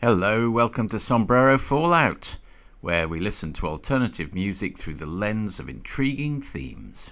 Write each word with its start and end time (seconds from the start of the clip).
Hello, 0.00 0.48
welcome 0.48 0.86
to 0.90 1.00
Sombrero 1.00 1.58
Fallout, 1.58 2.38
where 2.80 3.08
we 3.08 3.18
listen 3.18 3.52
to 3.54 3.66
alternative 3.66 4.32
music 4.32 4.78
through 4.78 4.94
the 4.94 5.06
lens 5.06 5.58
of 5.58 5.68
intriguing 5.68 6.40
themes. 6.40 7.10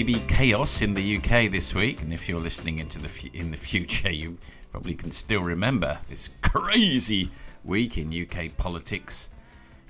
There 0.00 0.06
may 0.06 0.14
be 0.14 0.26
chaos 0.28 0.80
in 0.80 0.94
the 0.94 1.18
UK 1.18 1.52
this 1.52 1.74
week, 1.74 2.00
and 2.00 2.10
if 2.10 2.26
you're 2.26 2.40
listening 2.40 2.78
into 2.78 2.98
the 2.98 3.08
fu- 3.08 3.28
in 3.34 3.50
the 3.50 3.56
future, 3.56 4.10
you 4.10 4.38
probably 4.70 4.94
can 4.94 5.10
still 5.10 5.42
remember 5.42 5.98
this 6.08 6.30
crazy 6.40 7.30
week 7.66 7.98
in 7.98 8.08
UK 8.08 8.56
politics. 8.56 9.28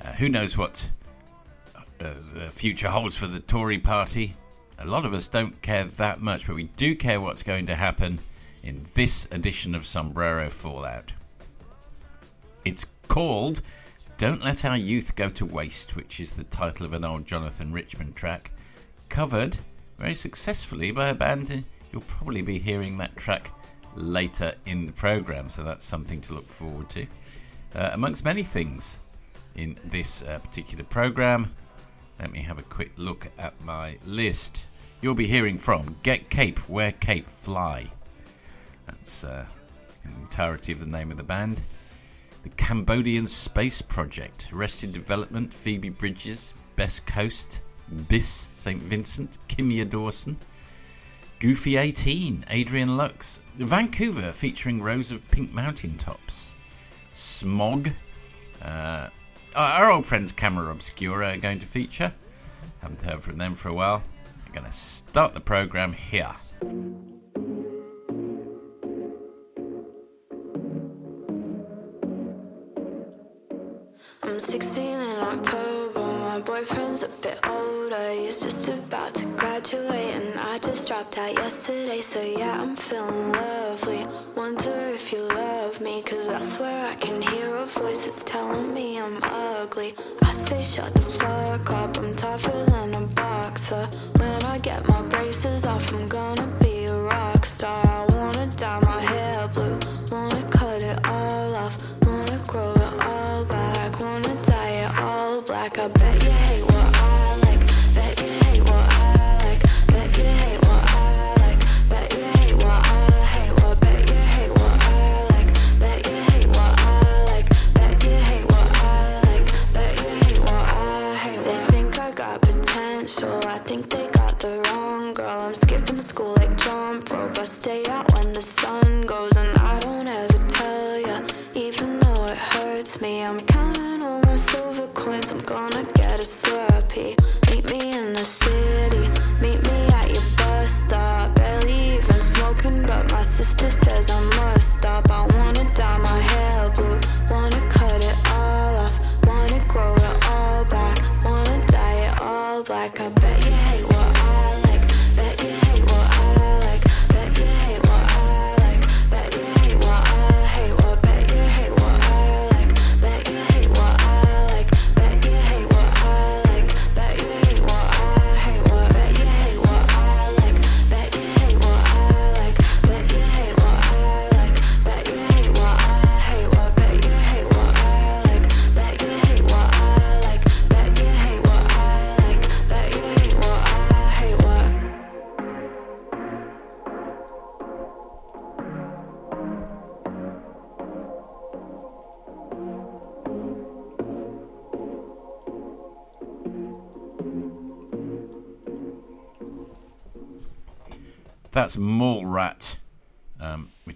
Uh, 0.00 0.08
who 0.14 0.28
knows 0.28 0.58
what 0.58 0.90
uh, 2.00 2.14
the 2.34 2.50
future 2.50 2.88
holds 2.88 3.16
for 3.16 3.28
the 3.28 3.38
Tory 3.38 3.78
party? 3.78 4.34
A 4.80 4.84
lot 4.84 5.06
of 5.06 5.14
us 5.14 5.28
don't 5.28 5.62
care 5.62 5.84
that 5.84 6.20
much, 6.20 6.44
but 6.44 6.56
we 6.56 6.64
do 6.64 6.96
care 6.96 7.20
what's 7.20 7.44
going 7.44 7.66
to 7.66 7.76
happen 7.76 8.18
in 8.64 8.82
this 8.94 9.28
edition 9.30 9.76
of 9.76 9.86
Sombrero 9.86 10.50
Fallout. 10.50 11.12
It's 12.64 12.84
called 13.06 13.62
Don't 14.18 14.42
Let 14.42 14.64
Our 14.64 14.76
Youth 14.76 15.14
Go 15.14 15.28
to 15.28 15.46
Waste, 15.46 15.94
which 15.94 16.18
is 16.18 16.32
the 16.32 16.42
title 16.42 16.84
of 16.84 16.94
an 16.94 17.04
old 17.04 17.26
Jonathan 17.26 17.72
Richman 17.72 18.12
track 18.12 18.50
covered 19.08 19.58
very 20.00 20.14
successfully 20.14 20.90
by 20.90 21.10
a 21.10 21.14
band. 21.14 21.62
You'll 21.92 22.00
probably 22.02 22.40
be 22.40 22.58
hearing 22.58 22.96
that 22.98 23.14
track 23.16 23.50
later 23.94 24.54
in 24.64 24.86
the 24.86 24.92
program, 24.92 25.50
so 25.50 25.62
that's 25.62 25.84
something 25.84 26.22
to 26.22 26.32
look 26.32 26.46
forward 26.46 26.88
to. 26.90 27.06
Uh, 27.74 27.90
amongst 27.92 28.24
many 28.24 28.42
things 28.42 28.98
in 29.56 29.78
this 29.84 30.22
uh, 30.22 30.38
particular 30.38 30.84
program, 30.84 31.52
let 32.18 32.32
me 32.32 32.40
have 32.40 32.58
a 32.58 32.62
quick 32.62 32.92
look 32.96 33.28
at 33.38 33.52
my 33.62 33.98
list. 34.06 34.68
You'll 35.02 35.14
be 35.14 35.26
hearing 35.26 35.58
from 35.58 35.94
Get 36.02 36.30
Cape, 36.30 36.66
Wear 36.66 36.92
Cape, 36.92 37.26
Fly. 37.26 37.86
That's 38.86 39.22
uh, 39.22 39.44
the 40.02 40.10
entirety 40.22 40.72
of 40.72 40.80
the 40.80 40.86
name 40.86 41.10
of 41.10 41.18
the 41.18 41.22
band. 41.22 41.62
The 42.42 42.48
Cambodian 42.50 43.26
Space 43.26 43.82
Project, 43.82 44.50
Arrested 44.50 44.94
Development, 44.94 45.52
Phoebe 45.52 45.90
Bridgers, 45.90 46.54
Best 46.74 47.04
Coast, 47.04 47.60
Biss 47.92 48.22
St. 48.22 48.80
Vincent, 48.82 49.38
Kimya 49.48 49.88
Dawson, 49.88 50.36
Goofy 51.38 51.76
18, 51.76 52.44
Adrian 52.48 52.96
Lux, 52.96 53.40
Vancougar 53.56 54.32
featuring 54.32 54.82
rows 54.82 55.10
of 55.10 55.28
pink 55.30 55.52
mountain 55.52 55.96
tops, 55.96 56.54
Smog, 57.12 57.90
uh, 58.62 59.08
our 59.54 59.90
old 59.90 60.06
friends 60.06 60.32
Camera 60.32 60.70
Obscura 60.70 61.32
are 61.32 61.36
going 61.36 61.58
to 61.58 61.66
feature. 61.66 62.12
Haven't 62.80 63.02
heard 63.02 63.20
from 63.20 63.38
them 63.38 63.54
for 63.54 63.68
a 63.68 63.74
while. 63.74 64.02
I'm 64.46 64.52
going 64.52 64.66
to 64.66 64.72
start 64.72 65.34
the 65.34 65.40
program 65.40 65.92
here. 65.92 66.34
I'm 74.22 74.38
16 74.38 74.82
in 74.82 75.18
October, 75.18 75.79
my 76.40 76.46
boyfriend's 76.46 77.02
a 77.02 77.08
bit 77.22 77.38
older. 77.46 78.12
He's 78.12 78.40
just 78.40 78.68
about 78.68 79.12
to 79.14 79.26
graduate, 79.36 80.14
and 80.14 80.38
I 80.38 80.58
just 80.58 80.88
dropped 80.88 81.18
out 81.18 81.34
yesterday. 81.34 82.00
So, 82.00 82.22
yeah, 82.22 82.62
I'm 82.62 82.76
feeling 82.76 83.32
lovely. 83.32 84.06
Wonder 84.36 84.78
if 84.94 85.12
you 85.12 85.22
love 85.28 85.80
me, 85.80 86.02
cause 86.02 86.28
I 86.28 86.40
swear 86.40 86.92
I 86.92 86.94
can 86.94 87.20
hear 87.20 87.56
a 87.56 87.66
voice 87.66 88.06
that's 88.06 88.24
telling 88.24 88.72
me 88.72 88.98
I'm 88.98 89.18
ugly. 89.22 89.94
I 90.22 90.32
say, 90.32 90.62
shut 90.62 90.94
the 90.94 91.02
fuck 91.02 91.70
up, 91.72 91.98
I'm 91.98 92.14
tougher 92.16 92.64
than 92.70 92.94
a 92.94 93.06
boxer. 93.08 93.86
When 94.16 94.42
I 94.44 94.58
get 94.58 94.86
my 94.88 95.02
braces 95.02 95.29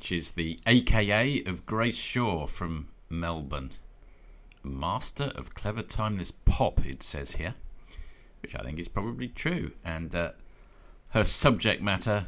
which 0.05 0.13
is 0.13 0.33
the 0.33 0.59
AKA 0.67 1.45
of 1.45 1.65
Grace 1.65 1.97
Shaw 1.97 2.47
from 2.47 2.89
Melbourne. 3.09 3.71
Master 4.63 5.33
of 5.35 5.55
clever 5.55 5.81
timeless 5.81 6.31
pop, 6.31 6.85
it 6.85 7.03
says 7.03 7.33
here, 7.33 7.55
which 8.43 8.55
I 8.55 8.59
think 8.59 8.79
is 8.79 8.87
probably 8.87 9.29
true. 9.29 9.71
And 9.83 10.15
uh, 10.15 10.33
her 11.13 11.25
subject 11.25 11.81
matter 11.81 12.27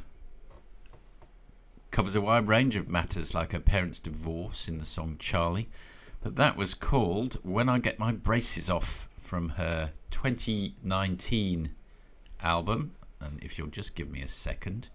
covers 1.90 2.16
a 2.16 2.22
wide 2.22 2.48
range 2.48 2.76
of 2.76 2.88
matters, 2.88 3.34
like 3.34 3.52
her 3.52 3.60
parents' 3.60 4.00
divorce 4.00 4.68
in 4.68 4.78
the 4.78 4.86
song 4.86 5.16
Charlie. 5.18 5.68
But 6.22 6.36
that 6.36 6.56
was 6.56 6.72
called 6.72 7.34
When 7.42 7.68
I 7.68 7.78
Get 7.78 7.98
My 7.98 8.10
Braces 8.10 8.70
Off 8.70 9.06
from 9.18 9.50
her 9.50 9.92
2019 10.12 11.74
album. 12.40 12.92
And 13.20 13.44
if 13.44 13.58
you'll 13.58 13.66
just 13.68 13.94
give 13.94 14.10
me 14.10 14.22
a 14.22 14.28
second, 14.28 14.88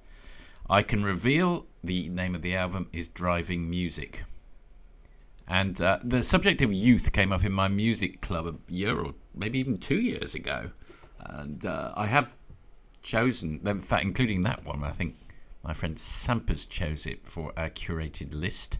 I 0.72 0.84
can 0.84 1.04
reveal 1.04 1.66
the 1.84 2.08
name 2.08 2.34
of 2.34 2.42
the 2.42 2.56
album 2.56 2.88
is 2.94 3.10
Driving 3.10 3.70
Music. 3.70 4.24
And 5.46 5.82
uh, 5.82 6.00
the 6.02 6.24
subject 6.24 6.62
of 6.62 6.72
youth 6.72 7.12
came 7.12 7.34
up 7.34 7.44
in 7.44 7.52
my 7.52 7.68
music 7.68 8.22
club 8.22 8.48
a 8.48 8.72
year 8.72 8.98
or 8.98 9.14
maybe 9.36 9.60
even 9.60 9.80
two 9.80 10.00
years 10.00 10.34
ago. 10.34 10.72
And 11.20 11.66
uh, 11.66 11.92
I 11.98 12.06
have 12.06 12.36
chosen, 13.02 13.60
in 13.66 13.82
fact, 13.82 14.06
including 14.06 14.44
that 14.44 14.64
one, 14.64 14.86
I 14.86 14.92
think 14.92 15.18
my 15.62 15.74
friend 15.74 16.00
Sampers 16.00 16.66
chose 16.66 17.06
it 17.06 17.28
for 17.28 17.52
our 17.58 17.70
curated 17.70 18.34
list. 18.34 18.78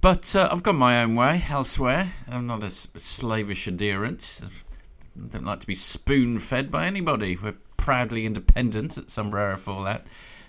But 0.00 0.36
uh, 0.36 0.48
I've 0.52 0.62
gone 0.62 0.76
my 0.76 1.02
own 1.02 1.16
way 1.16 1.42
elsewhere. 1.50 2.12
I'm 2.28 2.46
not 2.46 2.62
a 2.62 2.70
slavish 2.70 3.66
adherent. 3.66 4.42
I 4.44 5.26
don't 5.26 5.44
like 5.44 5.58
to 5.58 5.66
be 5.66 5.74
spoon 5.74 6.38
fed 6.38 6.70
by 6.70 6.86
anybody. 6.86 7.36
We're 7.36 7.56
proudly 7.76 8.24
independent 8.24 8.96
at 8.96 9.10
some 9.10 9.26
Sombrero 9.26 9.56
Fallout. 9.56 10.02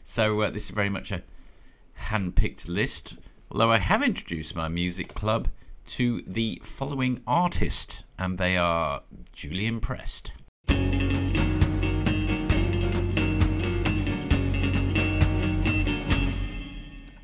So 0.09 0.41
uh, 0.41 0.49
this 0.49 0.63
is 0.63 0.69
very 0.71 0.89
much 0.89 1.11
a 1.11 1.21
hand-picked 1.93 2.67
list. 2.67 3.17
Although 3.51 3.69
I 3.69 3.77
have 3.77 4.01
introduced 4.01 4.55
my 4.55 4.67
music 4.67 5.13
club 5.13 5.49
to 5.89 6.23
the 6.25 6.59
following 6.63 7.21
artist, 7.27 8.05
and 8.17 8.39
they 8.39 8.57
are 8.57 9.03
duly 9.35 9.67
impressed. 9.67 10.31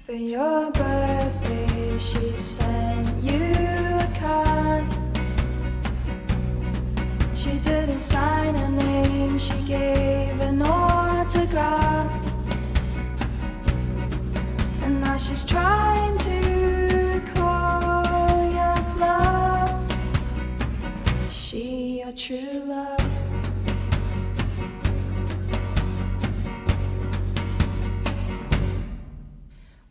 For 0.03 0.13
your 0.13 0.69
birthday, 0.69 1.97
she 1.97 2.35
sent 2.35 3.23
you 3.23 3.41
a 3.41 4.13
card. 4.19 4.87
She 7.35 7.57
didn't 7.57 8.01
sign 8.01 8.53
her 8.53 8.69
name, 8.69 9.39
she 9.39 9.59
gave 9.63 10.39
an 10.39 10.61
autograph. 10.61 12.14
She's 15.17 15.45
trying 15.45 16.17
to 16.17 17.21
call 17.33 18.51
your 18.51 18.75
bluff. 18.95 19.71
Is 21.27 21.33
she 21.33 22.01
your 22.01 22.11
true 22.11 22.63
love? 22.65 22.99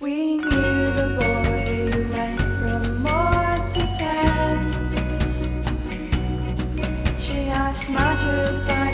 We 0.01 0.37
knew 0.37 0.91
the 1.01 1.09
boy 1.19 2.07
went 2.13 2.41
from 2.59 2.83
more 3.03 3.57
to 3.67 3.83
Ted. 3.99 4.63
She 7.19 7.39
asked, 7.49 7.89
matter 7.89 8.29
of 8.29 8.67
fact, 8.67 8.94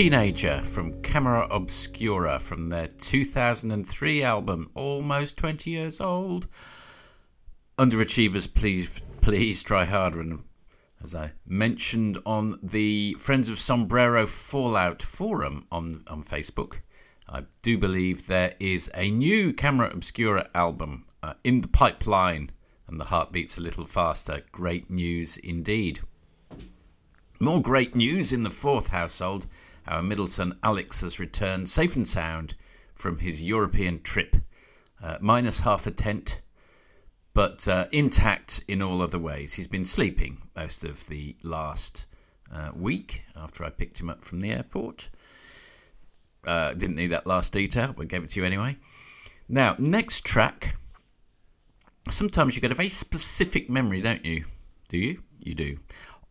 Teenager 0.00 0.62
from 0.64 1.02
Camera 1.02 1.46
Obscura 1.50 2.38
from 2.38 2.70
their 2.70 2.86
2003 2.86 4.22
album, 4.22 4.70
almost 4.74 5.36
20 5.36 5.68
years 5.68 6.00
old. 6.00 6.48
Underachievers, 7.76 8.48
please, 8.54 9.02
please 9.20 9.62
try 9.62 9.84
harder. 9.84 10.22
And 10.22 10.44
as 11.04 11.14
I 11.14 11.32
mentioned 11.44 12.16
on 12.24 12.58
the 12.62 13.14
Friends 13.18 13.50
of 13.50 13.58
Sombrero 13.58 14.24
Fallout 14.26 15.02
forum 15.02 15.66
on, 15.70 16.02
on 16.06 16.22
Facebook, 16.22 16.76
I 17.28 17.42
do 17.60 17.76
believe 17.76 18.26
there 18.26 18.54
is 18.58 18.90
a 18.94 19.10
new 19.10 19.52
Camera 19.52 19.90
Obscura 19.92 20.48
album 20.54 21.04
uh, 21.22 21.34
in 21.44 21.60
the 21.60 21.68
pipeline, 21.68 22.52
and 22.88 22.98
the 22.98 23.04
heart 23.04 23.32
beats 23.32 23.58
a 23.58 23.60
little 23.60 23.84
faster. 23.84 24.44
Great 24.50 24.90
news 24.90 25.36
indeed. 25.36 26.00
More 27.38 27.60
great 27.60 27.94
news 27.94 28.32
in 28.32 28.44
the 28.44 28.50
fourth 28.50 28.88
household. 28.88 29.46
Our 29.86 30.02
middle 30.02 30.28
son 30.28 30.58
Alex 30.62 31.00
has 31.00 31.18
returned 31.18 31.68
safe 31.68 31.96
and 31.96 32.06
sound 32.06 32.54
from 32.94 33.18
his 33.18 33.42
European 33.42 34.02
trip, 34.02 34.36
uh, 35.02 35.18
minus 35.20 35.60
half 35.60 35.86
a 35.86 35.90
tent, 35.90 36.40
but 37.32 37.66
uh, 37.66 37.86
intact 37.92 38.62
in 38.68 38.82
all 38.82 39.02
other 39.02 39.18
ways. 39.18 39.54
He's 39.54 39.66
been 39.66 39.84
sleeping 39.84 40.42
most 40.54 40.84
of 40.84 41.06
the 41.08 41.36
last 41.42 42.06
uh, 42.52 42.70
week 42.74 43.22
after 43.34 43.64
I 43.64 43.70
picked 43.70 44.00
him 44.00 44.10
up 44.10 44.24
from 44.24 44.40
the 44.40 44.50
airport. 44.50 45.08
Uh, 46.46 46.74
didn't 46.74 46.96
need 46.96 47.08
that 47.08 47.26
last 47.26 47.52
detail, 47.52 47.94
but 47.96 48.08
gave 48.08 48.24
it 48.24 48.30
to 48.30 48.40
you 48.40 48.46
anyway. 48.46 48.76
Now, 49.48 49.76
next 49.78 50.24
track. 50.24 50.76
Sometimes 52.08 52.54
you 52.54 52.62
get 52.62 52.72
a 52.72 52.74
very 52.74 52.88
specific 52.88 53.68
memory, 53.68 54.00
don't 54.00 54.24
you? 54.24 54.44
Do 54.88 54.98
you? 54.98 55.22
You 55.38 55.54
do 55.54 55.78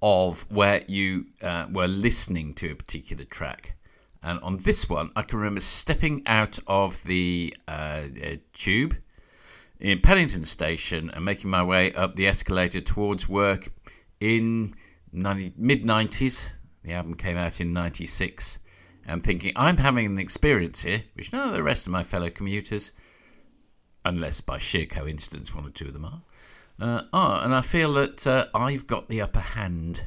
of 0.02 0.46
where 0.50 0.84
you 0.88 1.26
uh, 1.42 1.68
were 1.72 1.88
listening 1.88 2.54
to 2.56 2.72
a 2.72 2.76
particular 2.76 3.26
track. 3.26 3.76
And 4.22 4.40
on 4.42 4.58
this 4.58 4.90
one, 4.90 5.12
I 5.16 5.22
can 5.22 5.40
remember 5.40 5.62
stepping 5.62 6.24
out 6.26 6.60
of 6.68 7.02
the 7.04 7.56
uh, 7.68 8.04
uh 8.24 8.36
tube 8.54 8.96
in 9.80 10.02
Paddington 10.02 10.46
Station 10.46 11.10
and 11.14 11.24
making 11.24 11.50
my 11.50 11.64
way 11.64 11.94
up 11.94 12.16
the 12.16 12.28
escalator 12.28 12.82
towards 12.82 13.30
work 13.30 13.72
in 14.20 14.76
mid 15.12 15.84
90s. 15.84 16.54
The 16.84 16.94
album 16.94 17.16
came 17.16 17.38
out 17.38 17.60
in 17.60 17.74
96. 17.74 18.60
And 19.06 19.24
thinking, 19.24 19.54
I'm 19.56 19.78
having 19.78 20.06
an 20.06 20.20
experience 20.20 20.84
here, 20.84 21.04
which 21.16 21.34
none 21.34 21.48
of 21.48 21.54
the 21.54 21.64
rest 21.64 21.88
of 21.88 21.92
my 21.92 22.04
fellow 22.04 22.30
commuters, 22.30 22.92
unless 24.06 24.40
by 24.40 24.60
sheer 24.60 24.86
coincidence 24.86 25.56
one 25.56 25.66
or 25.66 25.72
two 25.72 25.88
of 25.88 25.94
them 25.94 26.06
are. 26.06 26.22
Uh, 26.80 27.02
oh, 27.12 27.42
and 27.44 27.54
I 27.54 27.62
feel 27.62 27.94
that 27.94 28.26
uh, 28.26 28.46
I've 28.54 28.88
got 28.88 29.10
the 29.10 29.22
upper 29.22 29.40
hand. 29.40 30.04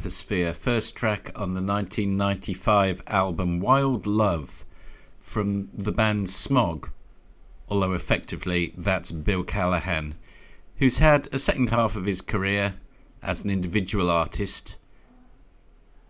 Bathysphere, 0.00 0.56
first 0.56 0.96
track 0.96 1.30
on 1.36 1.52
the 1.52 1.60
1995 1.60 3.02
album 3.06 3.60
Wild 3.60 4.06
Love 4.06 4.64
from 5.18 5.68
the 5.74 5.92
band 5.92 6.30
Smog, 6.30 6.88
although 7.68 7.92
effectively 7.92 8.72
that's 8.78 9.12
Bill 9.12 9.44
Callahan, 9.44 10.14
who's 10.76 11.00
had 11.00 11.28
a 11.32 11.38
second 11.38 11.68
half 11.68 11.96
of 11.96 12.06
his 12.06 12.22
career 12.22 12.76
as 13.22 13.44
an 13.44 13.50
individual 13.50 14.08
artist, 14.08 14.78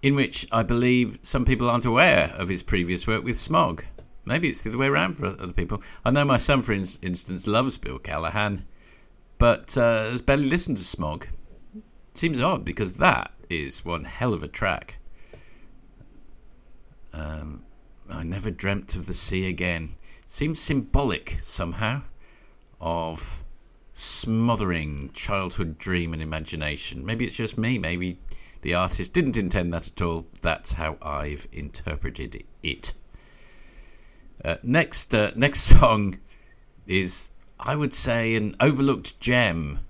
in 0.02 0.14
which 0.14 0.46
I 0.52 0.62
believe 0.62 1.18
some 1.24 1.44
people 1.44 1.68
aren't 1.68 1.84
aware 1.84 2.32
of 2.36 2.48
his 2.48 2.62
previous 2.62 3.08
work 3.08 3.24
with 3.24 3.38
Smog. 3.38 3.84
Maybe 4.24 4.48
it's 4.48 4.62
the 4.62 4.70
other 4.70 4.78
way 4.78 4.86
around 4.86 5.14
for 5.14 5.26
other 5.26 5.52
people. 5.52 5.82
I 6.04 6.12
know 6.12 6.24
my 6.24 6.36
son, 6.36 6.62
for 6.62 6.72
instance, 6.72 7.48
loves 7.48 7.76
Bill 7.76 7.98
Callahan, 7.98 8.66
but 9.38 9.76
uh, 9.76 10.04
has 10.04 10.22
barely 10.22 10.46
listened 10.48 10.76
to 10.76 10.84
Smog. 10.84 11.26
Seems 12.14 12.38
odd 12.38 12.64
because 12.64 12.92
that 12.98 13.32
is 13.50 13.84
one 13.84 14.04
hell 14.04 14.32
of 14.32 14.42
a 14.42 14.48
track. 14.48 14.96
Um, 17.12 17.64
I 18.08 18.22
never 18.22 18.50
dreamt 18.50 18.94
of 18.94 19.06
the 19.06 19.14
sea 19.14 19.48
again. 19.48 19.96
Seems 20.26 20.60
symbolic 20.60 21.38
somehow 21.42 22.02
of 22.80 23.44
smothering 23.92 25.10
childhood 25.12 25.76
dream 25.76 26.12
and 26.12 26.22
imagination. 26.22 27.04
Maybe 27.04 27.26
it's 27.26 27.36
just 27.36 27.58
me. 27.58 27.78
Maybe 27.78 28.18
the 28.62 28.74
artist 28.74 29.12
didn't 29.12 29.36
intend 29.36 29.74
that 29.74 29.88
at 29.88 30.00
all. 30.00 30.26
That's 30.40 30.72
how 30.72 30.96
I've 31.02 31.46
interpreted 31.52 32.44
it. 32.62 32.94
Uh, 34.44 34.56
next, 34.62 35.14
uh, 35.14 35.32
next 35.34 35.60
song 35.80 36.18
is, 36.86 37.28
I 37.58 37.76
would 37.76 37.92
say, 37.92 38.36
an 38.36 38.54
overlooked 38.60 39.18
gem 39.20 39.80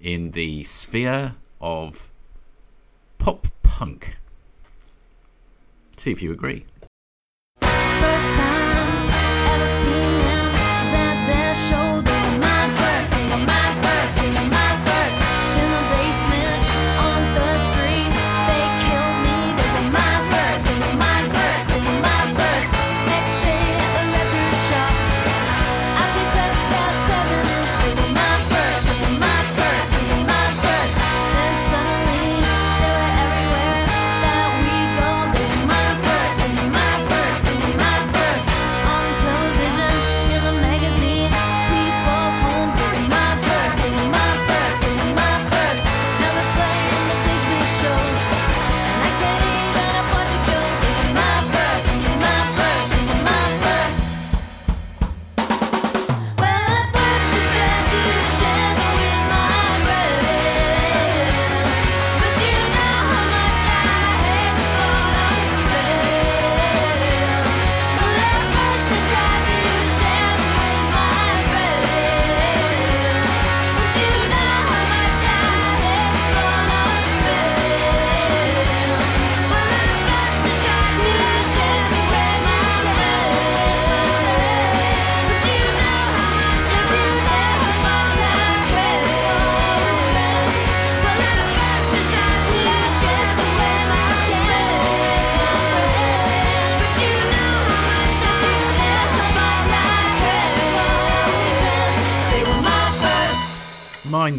in 0.00 0.32
the 0.32 0.62
sphere 0.64 1.34
of 1.60 2.10
pop 3.18 3.46
punk. 3.62 4.16
See 5.96 6.12
if 6.12 6.22
you 6.22 6.32
agree. 6.32 6.64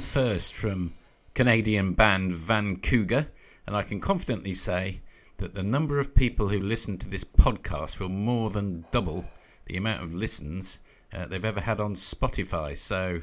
First 0.08 0.54
from 0.54 0.94
Canadian 1.34 1.92
band 1.92 2.32
Vancougar, 2.32 3.28
and 3.68 3.76
I 3.76 3.84
can 3.84 4.00
confidently 4.00 4.54
say 4.54 5.02
that 5.36 5.54
the 5.54 5.62
number 5.62 6.00
of 6.00 6.16
people 6.16 6.48
who 6.48 6.60
listen 6.60 6.98
to 7.00 7.10
this 7.10 7.26
podcast 7.26 8.00
will 8.00 8.08
more 8.08 8.50
than 8.50 8.86
double 8.90 9.26
the 9.66 9.76
amount 9.76 10.04
of 10.04 10.16
listens 10.16 10.80
uh, 11.14 11.26
they've 11.28 11.44
ever 11.44 11.60
had 11.60 11.82
on 11.82 11.94
Spotify. 11.96 12.76
So, 12.78 13.20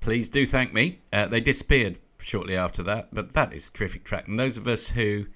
please 0.00 0.28
do 0.28 0.46
thank 0.46 0.72
me. 0.72 1.00
Uh, 1.12 1.26
they 1.26 1.40
disappeared 1.40 1.98
shortly 2.18 2.56
after 2.56 2.84
that, 2.84 3.08
but 3.12 3.32
that 3.32 3.52
is 3.52 3.68
a 3.68 3.72
terrific 3.72 4.04
track. 4.04 4.28
And 4.28 4.38
those 4.38 4.56
of 4.56 4.68
us 4.68 4.90
who, 4.90 5.26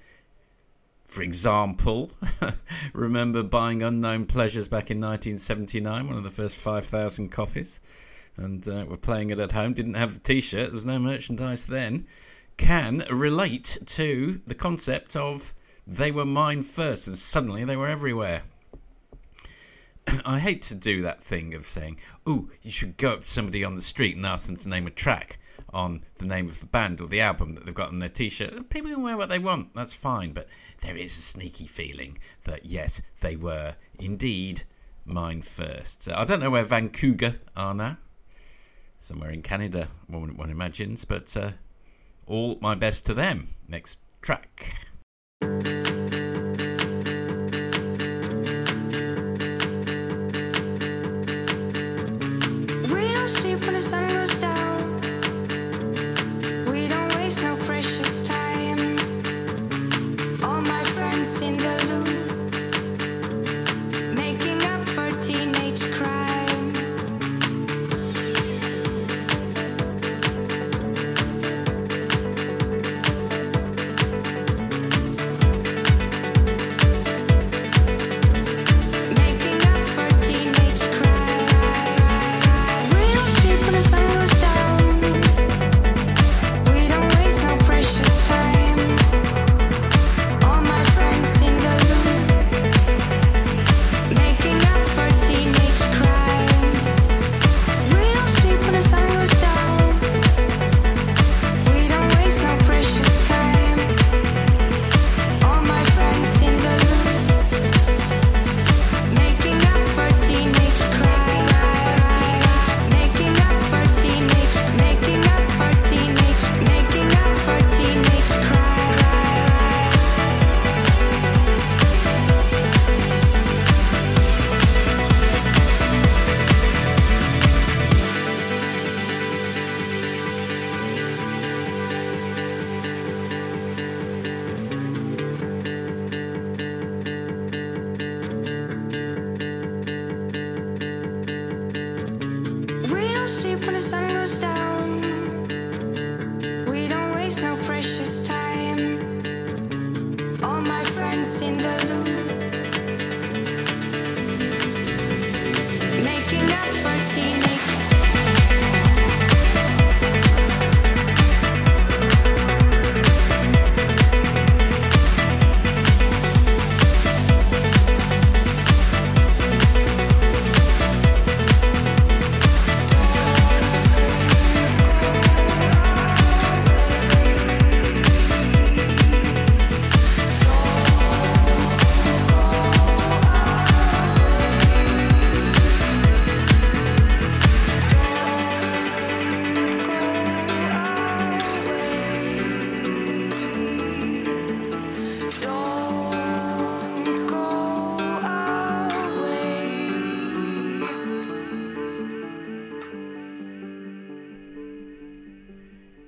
for 1.05 1.23
example, 1.23 2.13
remember 2.93 3.43
buying 3.43 3.83
Unknown 3.83 4.27
Pleasures 4.27 4.69
back 4.69 4.89
in 4.89 5.01
1979, 5.01 6.07
one 6.07 6.17
of 6.17 6.23
the 6.23 6.31
first 6.31 6.57
5,000 6.57 7.29
copies 7.31 7.81
and 8.37 8.69
uh, 8.69 8.85
were 8.89 8.97
playing 8.97 9.31
it 9.31 9.39
at 9.39 9.53
home, 9.53 9.73
didn't 9.73 9.95
have 9.95 10.15
the 10.15 10.21
t 10.21 10.41
shirt, 10.41 10.67
there 10.67 10.75
was 10.75 10.87
no 10.87 10.99
merchandise 10.99 11.67
then, 11.67 12.07
can 12.57 13.05
relate 13.11 13.79
to 13.87 14.41
the 14.47 14.55
concept 14.55 15.17
of 15.17 15.55
they 15.87 16.11
were 16.11 16.25
mine 16.25 16.63
first 16.63 17.07
and 17.07 17.17
suddenly 17.17 17.65
they 17.65 17.77
were 17.77 17.89
everywhere. 17.89 18.43
I 20.25 20.39
hate 20.39 20.63
to 20.63 20.75
do 20.75 21.03
that 21.03 21.23
thing 21.23 21.55
of 21.55 21.67
saying, 21.67 21.99
oh, 22.27 22.49
you 22.63 22.71
should 22.71 22.97
go 22.97 23.13
up 23.13 23.23
to 23.23 23.29
somebody 23.29 23.65
on 23.65 23.77
the 23.77 23.83
street 23.83 24.17
and 24.17 24.27
ask 24.27 24.47
them 24.47 24.57
to 24.57 24.69
name 24.69 24.87
a 24.87 24.91
track 24.91 25.39
on 25.73 26.01
the 26.19 26.27
name 26.27 26.49
of 26.49 26.61
the 26.61 26.67
band 26.67 27.01
or 27.01 27.09
the 27.09 27.21
album 27.21 27.55
that 27.55 27.67
they've 27.67 27.75
got 27.75 27.89
on 27.89 27.99
their 27.99 28.09
t 28.09 28.29
shirt. 28.29 28.69
People 28.71 28.91
can 28.93 29.03
wear 29.03 29.17
what 29.17 29.29
they 29.29 29.39
want, 29.39 29.75
that's 29.75 29.93
fine, 29.93 30.33
but 30.33 30.49
there 30.81 30.97
is 30.97 31.17
a 31.19 31.23
sneaky 31.23 31.67
feeling 31.67 32.19
that 32.45 32.65
yes, 32.65 33.01
they 33.21 33.37
were 33.37 33.75
indeed 33.99 34.63
mine 35.05 35.43
first. 35.43 36.03
So 36.03 36.15
I 36.17 36.25
don't 36.25 36.41
know 36.41 36.51
where 36.51 36.65
Vancougar 36.65 37.37
are 37.57 37.75
now 37.75 37.99
somewhere 38.99 39.31
in 39.31 39.43
Canada, 39.43 39.89
one, 40.07 40.37
one 40.37 40.51
imagines. 40.51 41.05
But 41.05 41.37
uh, 41.37 41.53
all 42.27 42.59
my 42.61 42.75
best 42.75 43.07
to 43.07 43.15
them. 43.15 43.49
Next 43.69 43.99
track. 44.23 44.75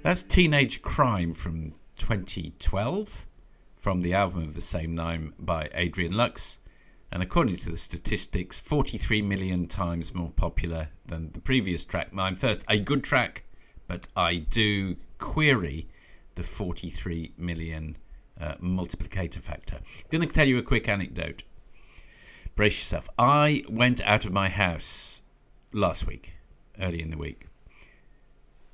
That's 0.08 0.22
Teenage 0.22 0.80
Crime 0.80 1.34
from 1.34 1.74
2012 1.98 3.26
from 3.76 4.00
the 4.00 4.14
album 4.14 4.40
of 4.40 4.54
the 4.54 4.62
same 4.62 4.94
name 4.94 5.34
by 5.38 5.68
Adrian 5.74 6.16
Lux. 6.16 6.60
And 7.12 7.22
according 7.22 7.56
to 7.56 7.72
the 7.72 7.76
statistics, 7.76 8.58
43 8.58 9.20
million 9.20 9.66
times 9.66 10.14
more 10.14 10.30
popular 10.30 10.88
than 11.04 11.32
the 11.32 11.42
previous 11.42 11.84
track. 11.84 12.10
Mine 12.14 12.36
first, 12.36 12.64
a 12.70 12.78
good 12.78 13.04
track, 13.04 13.44
but 13.86 14.08
I 14.16 14.36
do 14.36 14.96
query 15.18 15.88
the 16.36 16.42
43 16.42 17.34
million 17.36 17.98
uh, 18.40 18.54
multiplicator 18.62 19.42
factor. 19.42 19.80
To 20.10 20.18
tell 20.24 20.48
you 20.48 20.56
a 20.56 20.62
quick 20.62 20.88
anecdote. 20.88 21.42
Brace 22.56 22.80
yourself. 22.80 23.10
I 23.18 23.62
went 23.68 24.00
out 24.06 24.24
of 24.24 24.32
my 24.32 24.48
house 24.48 25.20
last 25.70 26.06
week, 26.06 26.32
early 26.80 27.02
in 27.02 27.10
the 27.10 27.18
week, 27.18 27.47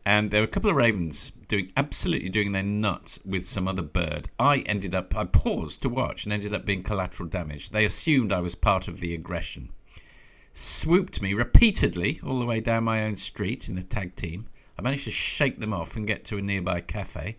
and 0.07 0.31
there 0.31 0.43
were 0.43 0.47
a 0.47 0.51
couple 0.51 0.69
of 0.69 0.77
ravens 0.77 1.33
doing 1.49 1.73
absolutely 1.77 2.29
doing 2.29 2.53
their 2.53 2.63
nuts 2.63 3.19
with 3.25 3.45
some 3.45 3.67
other 3.67 3.83
bird. 3.83 4.29
I 4.39 4.59
ended 4.61 4.95
up 4.95 5.17
I 5.17 5.25
paused 5.25 5.81
to 5.83 5.89
watch 5.89 6.25
and 6.25 6.33
ended 6.33 6.53
up 6.53 6.67
being 6.67 6.83
collateral 6.83 7.29
damage. 7.29 7.71
They 7.71 7.85
assumed 7.85 8.33
I 8.33 8.41
was 8.41 8.55
part 8.55 8.87
of 8.87 9.01
the 9.01 9.15
aggression. 9.15 9.71
Swooped 10.53 11.23
me 11.23 11.33
repeatedly 11.33 12.21
all 12.25 12.39
the 12.39 12.45
way 12.45 12.61
down 12.61 12.85
my 12.85 13.05
own 13.05 13.17
street 13.17 13.69
in 13.69 13.79
a 13.79 13.83
tag 13.83 14.15
team. 14.15 14.47
I 14.79 14.83
managed 14.83 15.05
to 15.05 15.11
shake 15.11 15.61
them 15.61 15.73
off 15.73 15.97
and 15.97 16.07
get 16.07 16.25
to 16.27 16.39
a 16.39 16.43
nearby 16.43 16.81
cafe. 16.83 17.39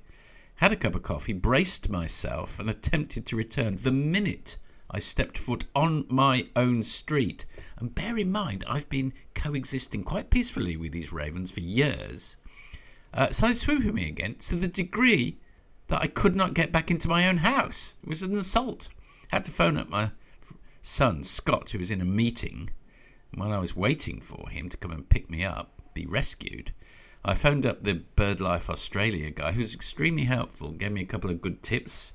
Had 0.55 0.71
a 0.71 0.77
cup 0.77 0.95
of 0.95 1.03
coffee, 1.03 1.33
braced 1.33 1.89
myself, 1.89 2.59
and 2.59 2.69
attempted 2.69 3.25
to 3.27 3.35
return 3.35 3.75
the 3.75 3.91
minute 3.91 4.57
I 4.89 4.99
stepped 4.99 5.37
foot 5.37 5.65
on 5.75 6.05
my 6.09 6.47
own 6.55 6.81
street. 6.83 7.45
And 7.77 7.93
bear 7.93 8.17
in 8.17 8.31
mind, 8.31 8.63
I've 8.67 8.87
been 8.89 9.13
coexisting 9.33 10.03
quite 10.03 10.29
peacefully 10.29 10.77
with 10.77 10.93
these 10.93 11.11
ravens 11.11 11.51
for 11.51 11.59
years 11.59 12.37
uh, 13.15 13.29
started 13.29 13.57
swooping 13.57 13.93
me 13.93 14.07
again 14.07 14.35
to 14.35 14.55
the 14.55 14.67
degree 14.67 15.39
that 15.87 16.01
I 16.01 16.07
could 16.07 16.35
not 16.35 16.53
get 16.53 16.71
back 16.71 16.91
into 16.91 17.07
my 17.07 17.27
own 17.27 17.37
house. 17.37 17.97
It 18.03 18.09
was 18.09 18.21
an 18.21 18.37
assault. 18.37 18.89
I 19.31 19.37
had 19.37 19.45
to 19.45 19.51
phone 19.51 19.77
up 19.77 19.89
my 19.89 20.11
son, 20.81 21.23
Scott, 21.23 21.69
who 21.71 21.79
was 21.79 21.91
in 21.91 22.01
a 22.01 22.05
meeting. 22.05 22.69
While 23.33 23.53
I 23.53 23.57
was 23.57 23.75
waiting 23.75 24.21
for 24.21 24.49
him 24.49 24.69
to 24.69 24.77
come 24.77 24.91
and 24.91 25.09
pick 25.09 25.29
me 25.29 25.43
up, 25.43 25.81
be 25.93 26.05
rescued, 26.05 26.73
I 27.23 27.33
phoned 27.33 27.65
up 27.65 27.83
the 27.83 28.03
BirdLife 28.15 28.69
Australia 28.69 29.31
guy, 29.31 29.53
who 29.53 29.61
was 29.61 29.73
extremely 29.73 30.25
helpful, 30.25 30.71
gave 30.71 30.91
me 30.91 31.01
a 31.01 31.07
couple 31.07 31.31
of 31.31 31.41
good 31.41 31.63
tips. 31.63 32.13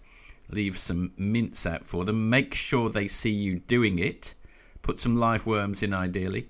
Leave 0.52 0.78
some 0.78 1.12
mints 1.16 1.64
out 1.64 1.84
for 1.84 2.04
them. 2.04 2.28
Make 2.28 2.54
sure 2.54 2.88
they 2.88 3.06
see 3.06 3.30
you 3.30 3.60
doing 3.60 3.98
it. 3.98 4.34
Put 4.82 4.98
some 4.98 5.14
live 5.14 5.46
worms 5.46 5.82
in, 5.82 5.94
ideally, 5.94 6.48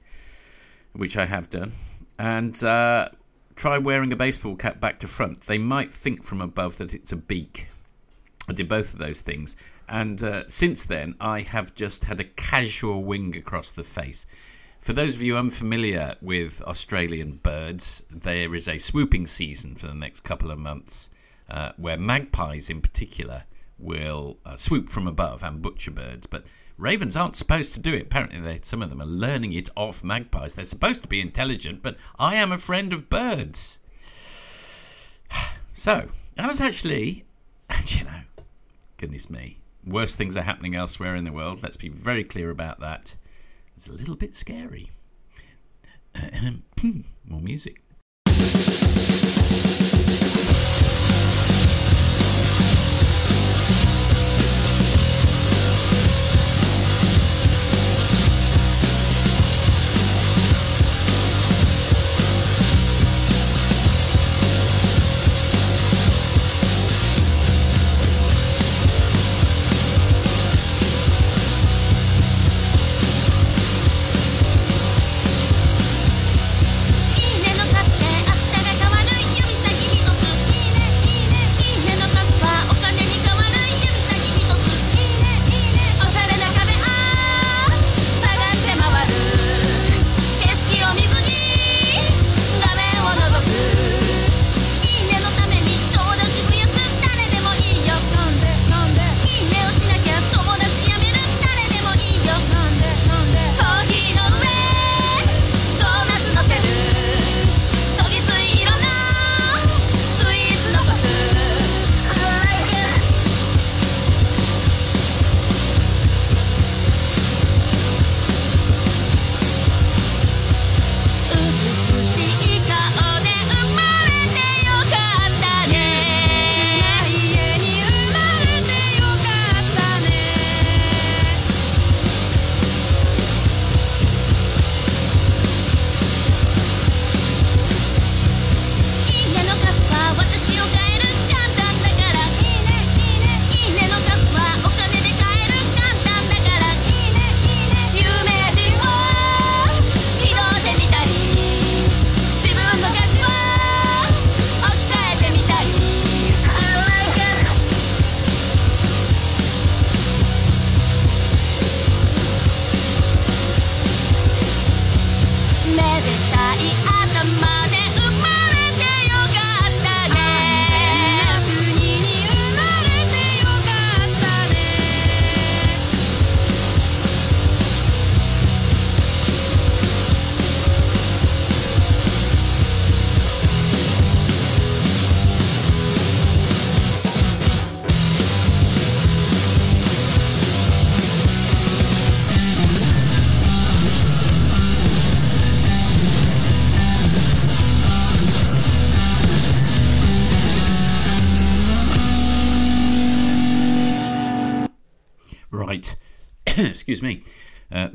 which 0.92 1.16
I 1.16 1.26
have 1.26 1.50
done. 1.50 1.72
And 2.18 2.62
uh, 2.62 3.10
Try 3.60 3.76
wearing 3.76 4.10
a 4.10 4.16
baseball 4.16 4.56
cap 4.56 4.80
back 4.80 4.98
to 5.00 5.06
front. 5.06 5.42
They 5.42 5.58
might 5.58 5.92
think 5.92 6.24
from 6.24 6.40
above 6.40 6.78
that 6.78 6.94
it's 6.94 7.12
a 7.12 7.16
beak. 7.16 7.68
I 8.48 8.54
did 8.54 8.70
both 8.70 8.94
of 8.94 8.98
those 8.98 9.20
things. 9.20 9.54
And 9.86 10.22
uh, 10.22 10.46
since 10.46 10.82
then, 10.82 11.14
I 11.20 11.40
have 11.42 11.74
just 11.74 12.04
had 12.04 12.20
a 12.20 12.24
casual 12.24 13.04
wing 13.04 13.36
across 13.36 13.70
the 13.70 13.84
face. 13.84 14.24
For 14.80 14.94
those 14.94 15.16
of 15.16 15.20
you 15.20 15.36
unfamiliar 15.36 16.14
with 16.22 16.62
Australian 16.62 17.32
birds, 17.32 18.02
there 18.10 18.54
is 18.54 18.66
a 18.66 18.78
swooping 18.78 19.26
season 19.26 19.74
for 19.74 19.88
the 19.88 19.94
next 19.94 20.20
couple 20.20 20.50
of 20.50 20.58
months 20.58 21.10
uh, 21.50 21.72
where 21.76 21.98
magpies, 21.98 22.70
in 22.70 22.80
particular, 22.80 23.44
will 23.78 24.38
uh, 24.46 24.56
swoop 24.56 24.88
from 24.88 25.06
above 25.06 25.42
and 25.42 25.60
butcher 25.60 25.90
birds. 25.90 26.26
But 26.26 26.46
Ravens 26.80 27.14
aren't 27.14 27.36
supposed 27.36 27.74
to 27.74 27.80
do 27.80 27.92
it. 27.92 28.02
Apparently, 28.02 28.40
they, 28.40 28.60
some 28.62 28.80
of 28.80 28.88
them 28.88 29.02
are 29.02 29.06
learning 29.06 29.52
it 29.52 29.68
off 29.76 30.02
magpies. 30.02 30.54
They're 30.54 30.64
supposed 30.64 31.02
to 31.02 31.08
be 31.08 31.20
intelligent, 31.20 31.82
but 31.82 31.96
I 32.18 32.36
am 32.36 32.50
a 32.50 32.58
friend 32.58 32.92
of 32.92 33.10
birds. 33.10 33.78
So, 35.72 36.08
I 36.36 36.46
was 36.46 36.60
actually, 36.60 37.24
you 37.86 38.04
know, 38.04 38.20
goodness 38.98 39.30
me, 39.30 39.60
worse 39.82 40.14
things 40.14 40.36
are 40.36 40.42
happening 40.42 40.74
elsewhere 40.74 41.16
in 41.16 41.24
the 41.24 41.32
world. 41.32 41.62
Let's 41.62 41.78
be 41.78 41.88
very 41.88 42.22
clear 42.22 42.50
about 42.50 42.80
that. 42.80 43.16
It's 43.76 43.88
a 43.88 43.92
little 43.92 44.16
bit 44.16 44.36
scary. 44.36 44.90
More 47.24 47.40
music. 47.40 47.80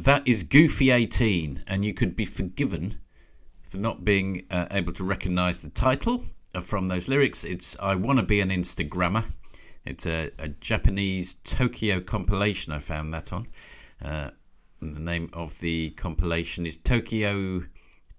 That 0.06 0.28
is 0.28 0.44
Goofy 0.44 0.92
18, 0.92 1.64
and 1.66 1.84
you 1.84 1.92
could 1.92 2.16
be 2.16 2.26
forgiven 2.26 3.00
for 3.64 3.78
not 3.78 4.06
being 4.06 4.46
uh, 4.52 4.68
able 4.70 4.94
to 4.94 5.04
recognise 5.04 5.62
the 5.62 5.70
title 5.72 6.26
from 6.62 6.86
those 6.86 7.10
lyrics. 7.10 7.44
It's 7.44 7.76
I 7.80 7.96
Want 7.96 8.20
to 8.20 8.24
Be 8.24 8.40
an 8.40 8.52
Instagrammer. 8.52 9.26
It's 9.84 10.06
a, 10.06 10.30
a, 10.38 10.50
Japanese 10.50 11.38
Tokyo 11.44 12.02
compilation. 12.02 12.72
I 12.72 12.78
found 12.78 13.16
that 13.16 13.34
on. 13.34 13.48
Uh, 14.00 14.30
the 14.80 15.00
name 15.00 15.32
of 15.34 15.60
the 15.60 15.90
compilation 15.98 16.68
is 16.68 16.78
Tokyo 16.78 17.64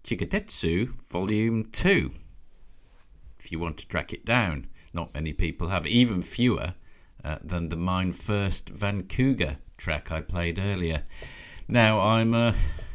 Chigatetsu 0.02 0.88
Volume 1.08 1.70
2. 1.70 2.10
If 3.38 3.52
you 3.52 3.60
want 3.60 3.78
to 3.78 3.86
track 3.86 4.12
it 4.12 4.24
down, 4.24 4.66
not 4.92 5.14
many 5.14 5.32
people 5.32 5.68
have, 5.68 5.86
even 5.86 6.20
fewer 6.20 6.74
uh, 7.22 7.38
than 7.44 7.68
the 7.68 7.76
Mine 7.76 8.12
First 8.12 8.70
Vancougar 8.70 9.58
track 9.76 10.10
I 10.10 10.20
played 10.20 10.58
earlier. 10.58 11.04
Now, 11.68 12.00
I'm 12.00 12.32
uh, 12.32 12.52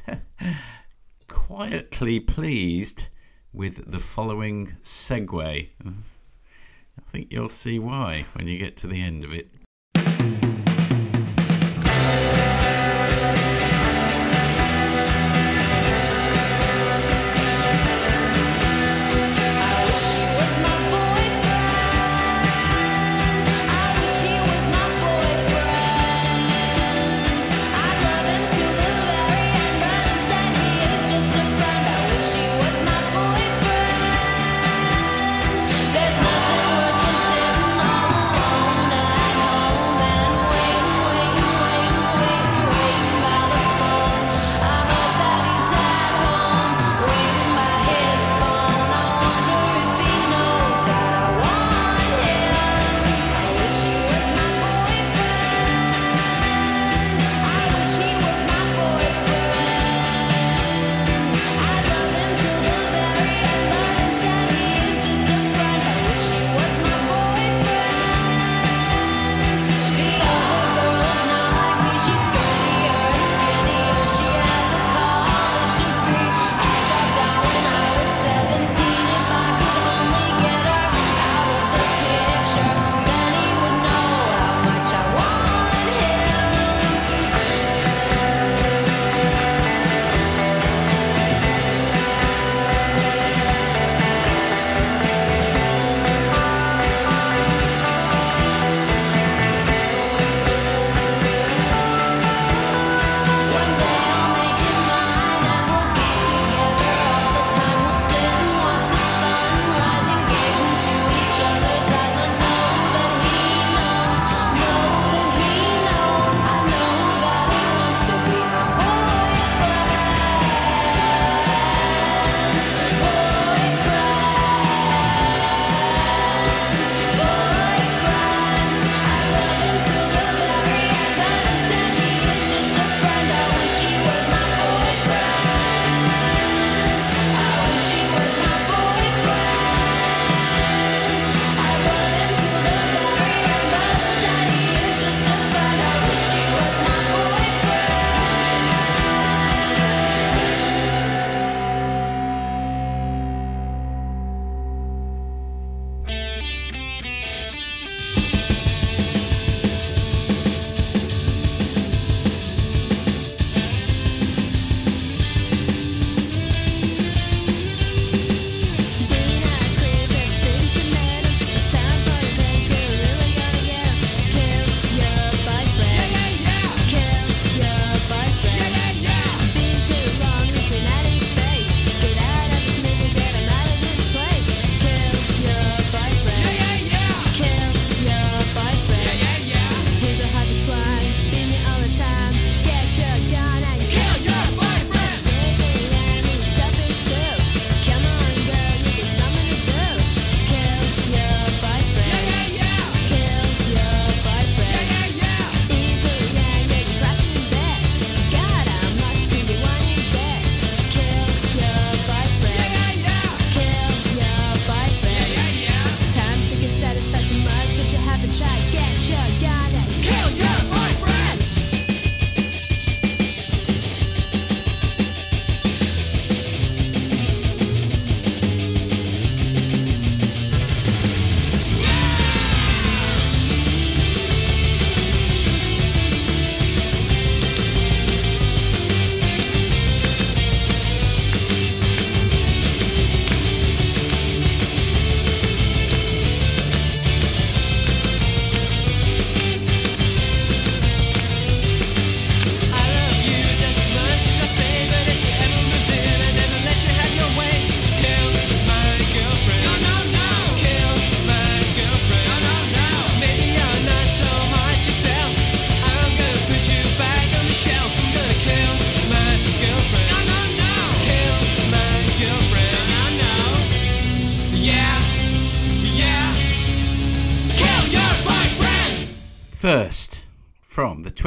quietly 1.28 2.22
pleased 2.22 3.10
with 3.52 3.92
the 3.92 4.00
following 4.00 4.68
segue. 4.82 5.70
I 5.86 7.02
think 7.12 7.34
you'll 7.34 7.50
see 7.50 7.80
why 7.80 8.28
when 8.34 8.48
you 8.48 8.58
get 8.58 8.78
to 8.78 8.88
the 8.88 9.02
end 9.02 9.26
of 9.26 9.34
it. 9.34 9.50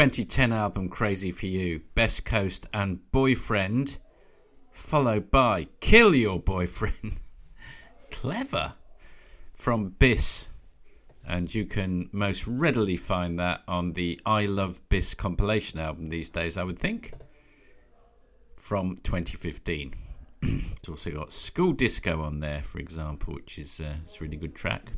2010 0.05 0.53
album 0.53 0.91
Crazy 0.91 1.31
for 1.31 1.47
You, 1.47 1.81
Best 1.95 2.27
Coast 2.27 2.67
and 2.75 3.11
Boyfriend, 3.11 3.97
followed 4.71 5.31
by 5.31 5.69
Kill 5.81 6.15
Your 6.15 6.39
Boyfriend. 6.39 7.21
Clever. 8.11 8.75
From 9.55 9.95
Bis. 9.99 10.51
And 11.27 11.55
you 11.55 11.65
can 11.65 12.11
most 12.13 12.47
readily 12.47 12.99
find 12.99 13.39
that 13.39 13.63
on 13.67 13.95
the 13.95 14.21
I 14.27 14.45
Love 14.45 14.87
Bis 14.91 15.15
compilation 15.15 15.79
album 15.79 16.11
these 16.11 16.29
days, 16.29 16.59
I 16.59 16.65
would 16.65 16.79
think, 16.79 17.15
from 18.57 18.97
2015. 18.97 19.95
it's 20.43 20.87
also 20.87 21.13
got 21.13 21.33
School 21.33 21.73
Disco 21.73 22.21
on 22.21 22.41
there, 22.41 22.61
for 22.61 22.79
example, 22.79 23.33
which 23.33 23.59
is 23.59 23.81
uh, 23.81 23.95
it's 24.03 24.21
a 24.21 24.25
really 24.25 24.37
good 24.37 24.55
track. 24.55 24.93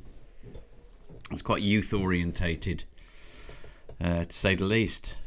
It's 1.30 1.42
quite 1.42 1.62
youth 1.62 1.94
orientated, 1.94 2.82
uh, 4.00 4.24
to 4.24 4.32
say 4.32 4.54
the 4.54 4.64
least. 4.64 5.18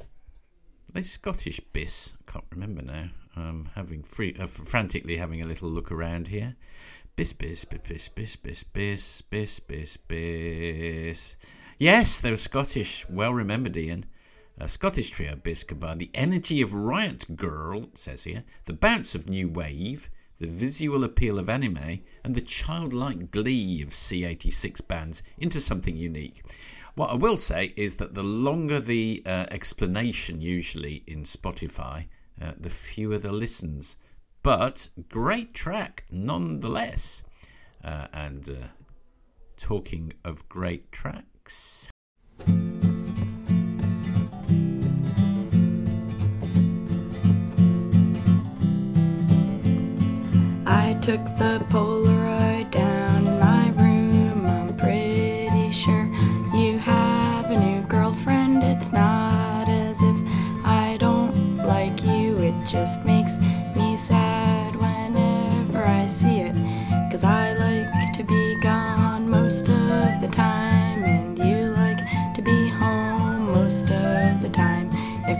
They 0.93 1.03
Scottish 1.03 1.59
bis. 1.71 2.13
I 2.27 2.31
can't 2.31 2.45
remember 2.51 2.81
now. 2.81 3.09
I'm 3.35 3.69
having 3.75 4.03
free, 4.03 4.35
uh, 4.39 4.47
frantically 4.47 5.17
having 5.17 5.41
a 5.41 5.47
little 5.47 5.69
look 5.69 5.91
around 5.91 6.27
here. 6.27 6.55
Bis 7.15 7.33
bis 7.33 7.65
bis 7.65 8.09
bis 8.09 8.35
bis 8.35 8.63
bis 8.63 9.21
bis 9.21 9.59
bis 9.59 9.97
biss. 9.97 11.35
Yes, 11.77 12.21
they 12.21 12.31
were 12.31 12.37
Scottish. 12.37 13.05
Well 13.09 13.33
remembered, 13.33 13.77
Ian. 13.77 14.05
A 14.61 14.67
Scottish 14.67 15.11
trio 15.11 15.37
Bis 15.37 15.63
combined 15.63 16.01
the 16.01 16.11
energy 16.13 16.61
of 16.61 16.73
Riot 16.73 17.37
Grrrl, 17.37 17.97
says 17.97 18.25
here, 18.25 18.43
the 18.65 18.73
bounce 18.73 19.15
of 19.15 19.29
New 19.29 19.47
Wave, 19.47 20.09
the 20.37 20.47
visual 20.47 21.05
appeal 21.05 21.39
of 21.39 21.49
anime, 21.49 22.01
and 22.25 22.35
the 22.35 22.41
childlike 22.41 23.31
glee 23.31 23.81
of 23.81 23.89
C86 23.89 24.85
bands 24.85 25.23
into 25.37 25.61
something 25.61 25.95
unique. 25.95 26.43
What 26.99 27.11
I 27.11 27.15
will 27.15 27.37
say 27.37 27.71
is 27.77 27.95
that 27.95 28.13
the 28.13 28.23
longer 28.23 28.81
the 28.81 29.23
uh, 29.25 29.45
explanation, 29.51 30.41
usually 30.41 31.05
in 31.07 31.23
Spotify, 31.23 32.07
uh, 32.41 32.51
the 32.59 32.69
fewer 32.69 33.17
the 33.17 33.31
listens. 33.31 33.95
But 34.43 34.89
great 35.07 35.53
track 35.53 36.03
nonetheless. 36.11 37.23
Uh, 37.81 38.07
and 38.11 38.49
uh, 38.49 38.67
talking 39.55 40.11
of 40.25 40.49
great 40.49 40.91
tracks. 40.91 41.89
I 50.65 50.97
took 51.01 51.23
the 51.37 51.65
Polaroid 51.69 52.08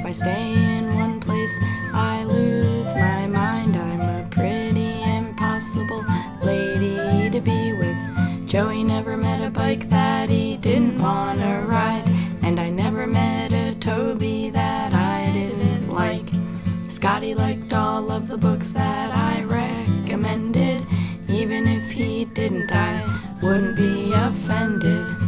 I 0.10 0.12
stay 0.12 0.54
in 0.54 0.96
one 0.96 1.20
place, 1.20 1.56
I 1.94 2.24
lose 2.24 2.96
my 2.96 3.28
mind. 3.28 3.76
I'm 3.76 4.02
a 4.02 4.28
pretty 4.32 5.04
impossible 5.04 6.04
lady 6.42 7.30
to 7.30 7.40
be 7.40 7.74
with. 7.74 8.48
Joey 8.48 8.84
never 8.84 9.16
met 9.16 9.40
a 9.46 9.52
bike 9.52 9.88
that 9.92 10.32
he 10.32 10.58
didn't 10.58 11.00
want 11.00 11.42
to 11.42 11.64
ride, 11.68 12.10
and 12.42 12.60
I 12.60 12.72
never 12.72 13.06
met 13.06 13.54
a 13.54 13.76
Toby 13.76 14.50
that 14.50 14.94
I 14.94 15.32
didn't 15.32 15.92
like. 15.92 16.32
Scotty 16.90 17.36
liked 17.36 17.72
all 17.72 18.10
of 18.10 18.28
the 18.28 18.38
books 18.38 18.72
that 18.72 19.16
I 19.16 19.44
recommended, 19.44 20.88
even 21.28 21.68
if 21.68 21.92
he 21.92 22.26
didn't, 22.26 22.72
I 22.72 23.38
wouldn't 23.44 23.76
be 23.76 24.12
offended. 24.14 25.19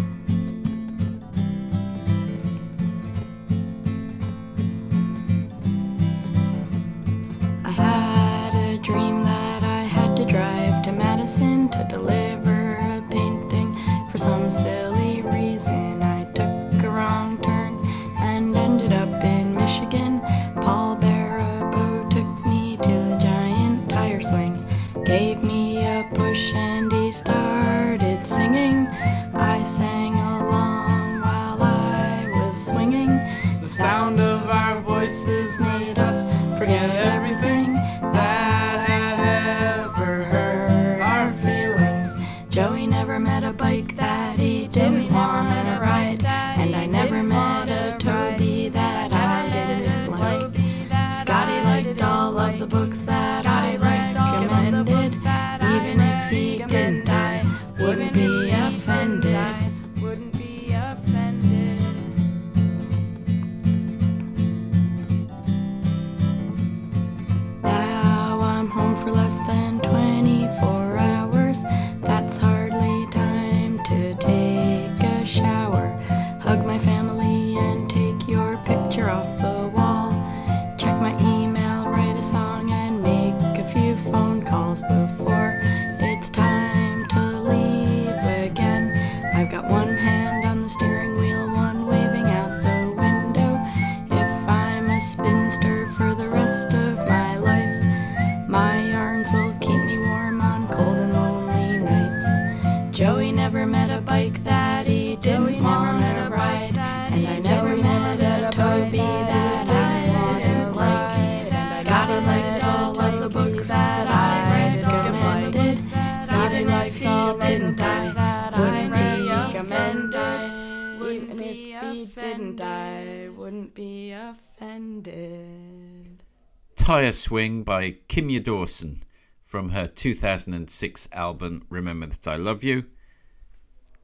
Swing 127.11 127.63
by 127.63 127.97
Kimya 128.07 128.43
Dawson 128.43 129.03
from 129.41 129.69
her 129.69 129.87
2006 129.87 131.09
album 131.11 131.65
Remember 131.69 132.07
That 132.07 132.27
I 132.27 132.35
Love 132.35 132.63
You. 132.63 132.85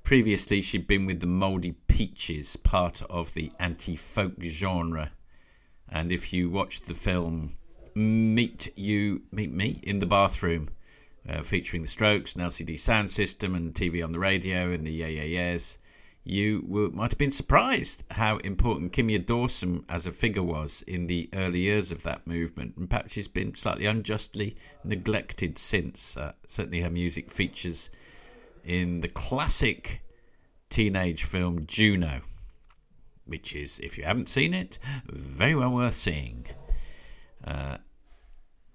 Previously, 0.03 0.61
she'd 0.61 0.87
been 0.87 1.05
with 1.05 1.19
the 1.19 1.25
Moldy 1.25 1.73
Peaches, 1.87 2.55
part 2.57 3.01
of 3.03 3.33
the 3.33 3.51
anti 3.59 3.95
folk 3.95 4.41
genre. 4.41 5.11
And 5.89 6.11
if 6.11 6.33
you 6.33 6.49
watched 6.49 6.85
the 6.85 6.93
film 6.93 7.55
Meet 7.95 8.77
You, 8.77 9.23
Meet 9.31 9.51
Me 9.51 9.79
in 9.83 9.99
the 9.99 10.05
Bathroom, 10.05 10.69
uh, 11.27 11.43
featuring 11.43 11.81
the 11.81 11.87
Strokes, 11.87 12.35
an 12.35 12.41
LCD 12.41 12.75
Soundsystem, 12.75 13.55
and 13.55 13.73
TV 13.73 14.03
on 14.03 14.11
the 14.11 14.19
radio, 14.19 14.71
and 14.71 14.85
the 14.85 14.91
Yeah 14.91 15.07
Yeah 15.07 15.23
Yeahs, 15.23 15.77
you 16.29 16.91
might 16.93 17.11
have 17.11 17.17
been 17.17 17.31
surprised 17.31 18.03
how 18.11 18.37
important 18.37 18.91
Kimya 18.91 19.25
Dawson 19.25 19.85
as 19.87 20.05
a 20.05 20.11
figure 20.11 20.43
was 20.43 20.83
in 20.87 21.07
the 21.07 21.29
early 21.33 21.61
years 21.61 21.91
of 21.91 22.03
that 22.03 22.27
movement. 22.27 22.75
And 22.77 22.89
perhaps 22.89 23.13
she's 23.13 23.27
been 23.27 23.55
slightly 23.55 23.85
unjustly 23.85 24.57
neglected 24.83 25.57
since. 25.57 26.17
Uh, 26.17 26.33
certainly, 26.47 26.81
her 26.81 26.89
music 26.89 27.31
features 27.31 27.89
in 28.63 29.01
the 29.01 29.07
classic 29.07 30.01
teenage 30.69 31.23
film 31.23 31.65
Juno. 31.65 32.21
which 33.27 33.55
is, 33.55 33.79
if 33.79 33.97
you 33.97 34.03
haven't 34.03 34.29
seen 34.29 34.53
it, 34.53 34.79
very 35.05 35.55
well 35.55 35.71
worth 35.71 35.93
seeing. 35.93 36.45
Uh, 37.43 37.77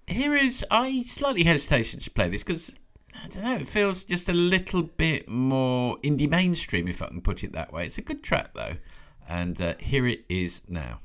here 0.07 0.35
is, 0.35 0.65
I 0.71 1.03
slightly 1.03 1.43
hesitation 1.43 1.99
to 1.99 2.11
play 2.11 2.29
this 2.29 2.43
because 2.43 2.73
I 3.15 3.27
don't 3.27 3.43
know, 3.43 3.55
it 3.55 3.67
feels 3.67 4.03
just 4.03 4.29
a 4.29 4.33
little 4.33 4.83
bit 4.83 5.29
more 5.29 5.97
indie 5.99 6.29
mainstream, 6.29 6.87
if 6.87 7.01
I 7.01 7.07
can 7.07 7.21
put 7.21 7.43
it 7.43 7.53
that 7.53 7.71
way. 7.71 7.85
It's 7.85 7.97
a 7.97 8.01
good 8.01 8.23
track 8.23 8.53
though, 8.53 8.77
and 9.27 9.59
uh, 9.61 9.75
here 9.79 10.07
it 10.07 10.25
is 10.29 10.61
now. 10.67 10.99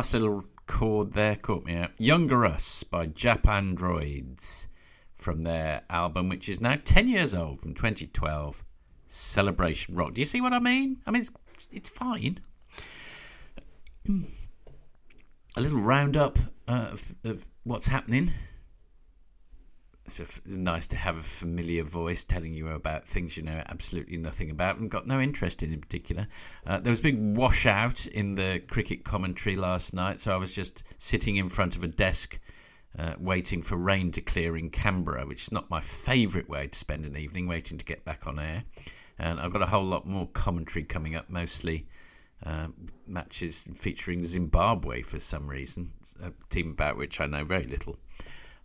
Last 0.00 0.14
little 0.14 0.42
chord 0.66 1.12
there 1.12 1.36
caught 1.36 1.66
me 1.66 1.76
out. 1.76 1.90
Younger 1.98 2.46
Us 2.46 2.82
by 2.82 3.06
Japandroids 3.06 4.66
from 5.14 5.42
their 5.42 5.82
album, 5.90 6.30
which 6.30 6.48
is 6.48 6.58
now 6.58 6.78
10 6.82 7.06
years 7.06 7.34
old 7.34 7.60
from 7.60 7.74
2012, 7.74 8.64
Celebration 9.06 9.94
Rock. 9.94 10.14
Do 10.14 10.22
you 10.22 10.24
see 10.24 10.40
what 10.40 10.54
I 10.54 10.58
mean? 10.58 11.02
I 11.06 11.10
mean, 11.10 11.20
it's, 11.20 11.30
it's 11.70 11.88
fine. 11.90 12.40
A 14.08 15.60
little 15.60 15.80
roundup 15.80 16.38
uh, 16.66 16.88
of, 16.92 17.14
of 17.22 17.46
what's 17.64 17.88
happening 17.88 18.32
it's 20.18 20.40
nice 20.46 20.86
to 20.88 20.96
have 20.96 21.16
a 21.16 21.22
familiar 21.22 21.84
voice 21.84 22.24
telling 22.24 22.54
you 22.54 22.68
about 22.68 23.06
things 23.06 23.36
you 23.36 23.42
know 23.42 23.62
absolutely 23.68 24.16
nothing 24.16 24.50
about 24.50 24.78
and 24.78 24.90
got 24.90 25.06
no 25.06 25.20
interest 25.20 25.62
in 25.62 25.72
in 25.72 25.80
particular. 25.80 26.26
Uh, 26.66 26.80
there 26.80 26.90
was 26.90 27.00
a 27.00 27.04
big 27.04 27.36
washout 27.36 28.06
in 28.06 28.34
the 28.34 28.62
cricket 28.66 29.04
commentary 29.04 29.56
last 29.56 29.94
night, 29.94 30.18
so 30.18 30.32
I 30.32 30.36
was 30.36 30.52
just 30.52 30.82
sitting 30.98 31.36
in 31.36 31.48
front 31.48 31.76
of 31.76 31.84
a 31.84 31.88
desk 31.88 32.40
uh, 32.98 33.14
waiting 33.18 33.62
for 33.62 33.76
rain 33.76 34.10
to 34.12 34.20
clear 34.20 34.56
in 34.56 34.70
Canberra, 34.70 35.26
which 35.26 35.42
is 35.42 35.52
not 35.52 35.70
my 35.70 35.80
favourite 35.80 36.48
way 36.48 36.66
to 36.66 36.78
spend 36.78 37.04
an 37.04 37.16
evening, 37.16 37.46
waiting 37.46 37.78
to 37.78 37.84
get 37.84 38.04
back 38.04 38.26
on 38.26 38.38
air. 38.38 38.64
And 39.18 39.38
I've 39.38 39.52
got 39.52 39.62
a 39.62 39.66
whole 39.66 39.84
lot 39.84 40.06
more 40.06 40.26
commentary 40.28 40.84
coming 40.84 41.14
up, 41.14 41.28
mostly. 41.28 41.86
Uh, 42.44 42.68
matches 43.06 43.62
featuring 43.74 44.24
Zimbabwe 44.24 45.02
for 45.02 45.20
some 45.20 45.46
reason, 45.46 45.92
a 46.22 46.32
team 46.48 46.70
about 46.70 46.96
which 46.96 47.20
I 47.20 47.26
know 47.26 47.44
very 47.44 47.64
little. 47.64 47.98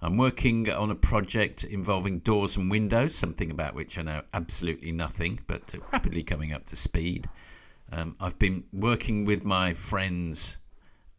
I'm 0.01 0.17
working 0.17 0.69
on 0.69 0.91
a 0.91 0.95
project 0.95 1.63
involving 1.63 2.19
doors 2.19 2.57
and 2.57 2.69
windows, 2.69 3.15
something 3.15 3.49
about 3.49 3.75
which 3.75 3.97
I 3.97 4.01
know 4.01 4.21
absolutely 4.33 4.91
nothing, 4.91 5.39
but 5.47 5.73
rapidly 5.91 6.21
coming 6.23 6.53
up 6.53 6.65
to 6.65 6.75
speed. 6.75 7.27
Um, 7.91 8.15
I've 8.19 8.37
been 8.37 8.65
working 8.73 9.25
with 9.25 9.43
my 9.43 9.73
friends 9.73 10.57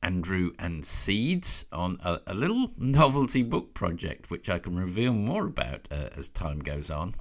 Andrew 0.03 0.53
and 0.59 0.85
Seeds 0.85 1.64
on 1.72 1.99
a, 2.05 2.20
a, 2.27 2.35
little 2.35 2.70
novelty 2.77 3.43
book 3.43 3.74
project, 3.74 4.31
which 4.31 4.49
I 4.49 4.59
can 4.59 4.77
reveal 4.77 5.12
more 5.12 5.47
about 5.47 5.89
uh, 5.91 6.11
as 6.16 6.29
time 6.29 6.61
goes 6.61 6.91
on. 6.91 7.14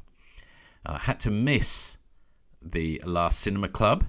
I 0.85 0.99
had 0.99 1.19
to 1.21 1.31
miss 1.31 1.97
the 2.61 3.01
last 3.05 3.39
cinema 3.39 3.69
club, 3.69 4.05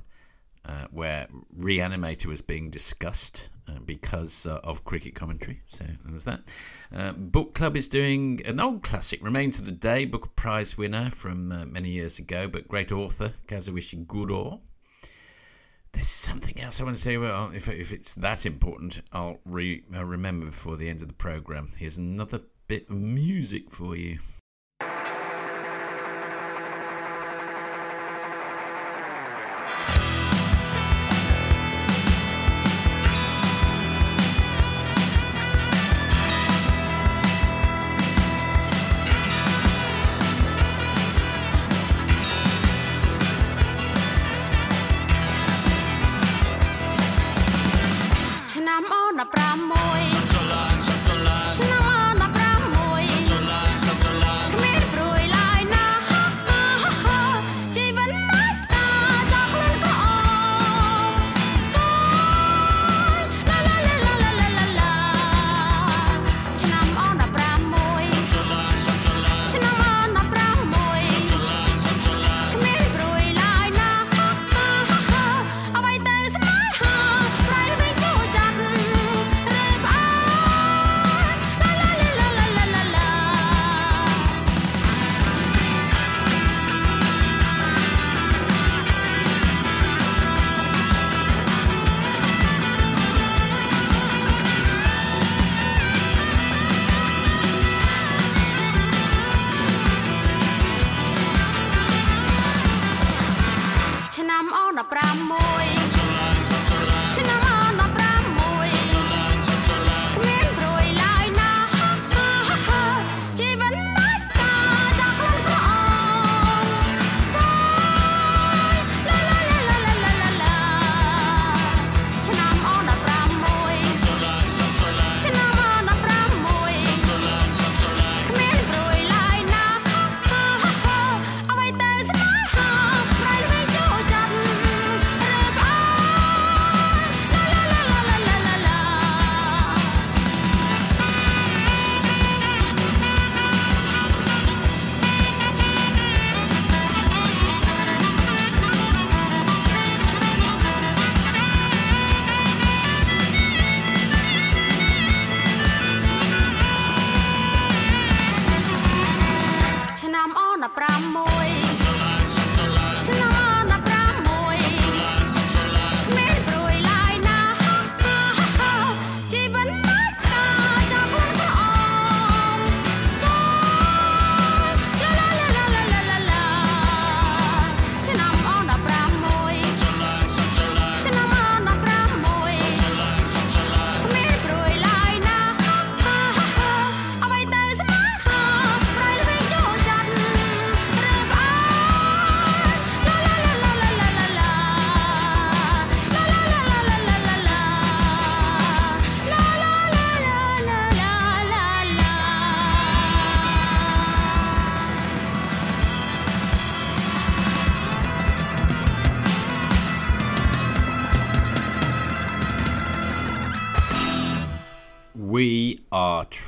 uh, 0.64 0.86
where 0.90 1.28
Reanimator 1.58 2.26
was 2.26 2.42
being 2.42 2.70
discussed 2.70 3.48
uh, 3.54 3.55
because 3.84 4.46
uh, 4.46 4.60
of 4.64 4.84
cricket 4.84 5.14
commentary. 5.14 5.60
So 5.68 5.84
there 5.84 6.12
was 6.12 6.24
that. 6.24 6.40
Uh, 6.94 7.12
book 7.12 7.54
Club 7.54 7.76
is 7.76 7.88
doing 7.88 8.40
an 8.44 8.60
old 8.60 8.82
classic, 8.82 9.22
Remains 9.22 9.58
of 9.58 9.66
the 9.66 9.72
Day, 9.72 10.04
Booker 10.04 10.30
Prize 10.36 10.76
winner 10.76 11.10
from 11.10 11.52
uh, 11.52 11.66
many 11.66 11.90
years 11.90 12.18
ago, 12.18 12.48
but 12.48 12.68
great 12.68 12.92
author, 12.92 13.32
Kazuo 13.46 13.74
Ishiguro. 13.74 14.60
There's 15.92 16.08
something 16.08 16.60
else 16.60 16.80
I 16.80 16.84
want 16.84 16.96
to 16.96 17.02
say. 17.02 17.16
Well, 17.16 17.50
if, 17.54 17.68
if 17.68 17.90
it's 17.92 18.14
that 18.16 18.44
important, 18.44 19.00
I'll 19.12 19.38
re- 19.46 19.82
I'll 19.94 20.04
remember 20.04 20.46
before 20.46 20.76
the 20.76 20.90
end 20.90 21.00
of 21.00 21.08
the 21.08 21.14
programme. 21.14 21.70
Here's 21.78 21.96
another 21.96 22.42
bit 22.68 22.90
of 22.90 22.96
music 22.96 23.70
for 23.70 23.96
you. 23.96 24.18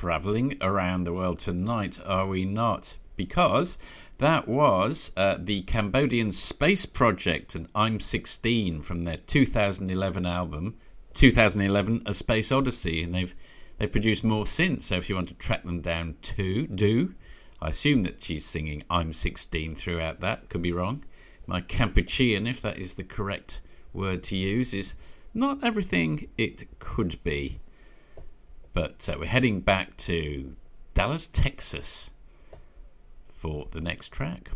Travelling 0.08 0.56
around 0.62 1.04
the 1.04 1.12
world 1.12 1.38
tonight, 1.38 2.00
are 2.06 2.26
we 2.26 2.46
not? 2.46 2.96
Because 3.14 3.76
that 4.16 4.48
was 4.48 5.12
uh, 5.18 5.36
the 5.38 5.60
Cambodian 5.60 6.32
Space 6.32 6.86
Project 6.86 7.54
and 7.54 7.68
I'm 7.74 8.00
16 8.00 8.80
from 8.80 9.04
their 9.04 9.18
2011 9.18 10.24
album, 10.24 10.76
2011 11.12 12.04
A 12.06 12.14
Space 12.14 12.50
Odyssey, 12.50 13.02
and 13.02 13.14
they've 13.14 13.34
they've 13.76 13.92
produced 13.92 14.24
more 14.24 14.46
since. 14.46 14.86
So 14.86 14.96
if 14.96 15.10
you 15.10 15.14
want 15.14 15.28
to 15.28 15.34
track 15.34 15.64
them 15.64 15.82
down 15.82 16.16
too, 16.22 16.66
do. 16.68 17.14
I 17.60 17.68
assume 17.68 18.02
that 18.04 18.22
she's 18.24 18.46
singing 18.46 18.84
I'm 18.88 19.12
16 19.12 19.74
throughout 19.74 20.20
that. 20.20 20.48
Could 20.48 20.62
be 20.62 20.72
wrong. 20.72 21.04
My 21.46 21.60
Kampuchean, 21.60 22.48
if 22.48 22.62
that 22.62 22.78
is 22.78 22.94
the 22.94 23.04
correct 23.04 23.60
word 23.92 24.22
to 24.22 24.38
use, 24.38 24.72
is 24.72 24.94
not 25.34 25.62
everything 25.62 26.30
it 26.38 26.78
could 26.78 27.22
be. 27.22 27.60
But 28.80 29.08
uh, 29.08 29.16
we're 29.18 29.26
heading 29.26 29.58
back 29.58 29.96
to 29.96 30.54
Dallas, 30.94 31.26
Texas 31.26 32.12
for 33.26 33.66
the 33.72 33.80
next 33.80 34.12
track. 34.12 34.50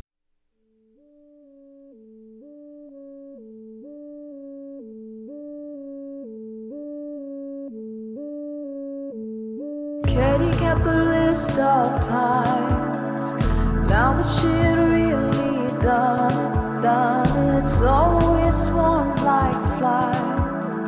Katie 10.06 10.56
kept 10.56 10.86
list 10.86 11.58
of 11.58 12.06
times. 12.06 13.44
Now 13.90 14.12
that 14.12 14.28
she'd 14.38 14.78
really 14.78 15.82
done, 15.82 16.80
done, 16.80 17.60
it's 17.60 17.82
always 17.82 18.54
swarmed 18.54 19.20
like 19.22 19.78
flies, 19.80 20.78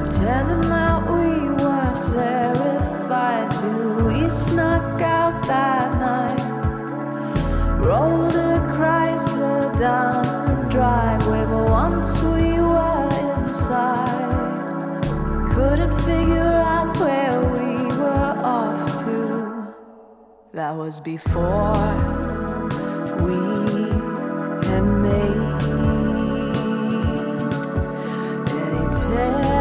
pretending 0.00 0.62
that 0.70 1.12
we 1.12 1.39
snuck 4.50 5.00
out 5.00 5.46
that 5.46 5.88
night. 6.06 6.42
Rolled 7.86 8.34
a 8.34 8.58
Chrysler 8.74 9.78
down 9.78 10.24
the 10.48 10.68
driveway, 10.68 11.44
but 11.44 11.70
once 11.70 12.10
we 12.34 12.58
were 12.72 13.08
inside, 13.36 14.30
couldn't 15.54 15.94
figure 16.08 16.54
out 16.74 16.96
where 16.98 17.38
we 17.56 17.72
were 18.00 18.32
off 18.56 19.04
to. 19.04 19.18
That 20.52 20.74
was 20.74 20.98
before 20.98 21.88
we 23.24 23.38
had 24.68 24.86
made 25.06 25.40
any 28.58 28.84
tears. 28.98 29.59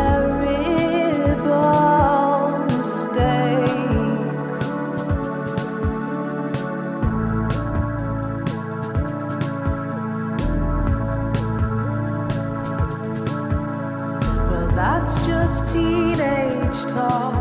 teenage 15.50 16.82
talk. 16.94 17.34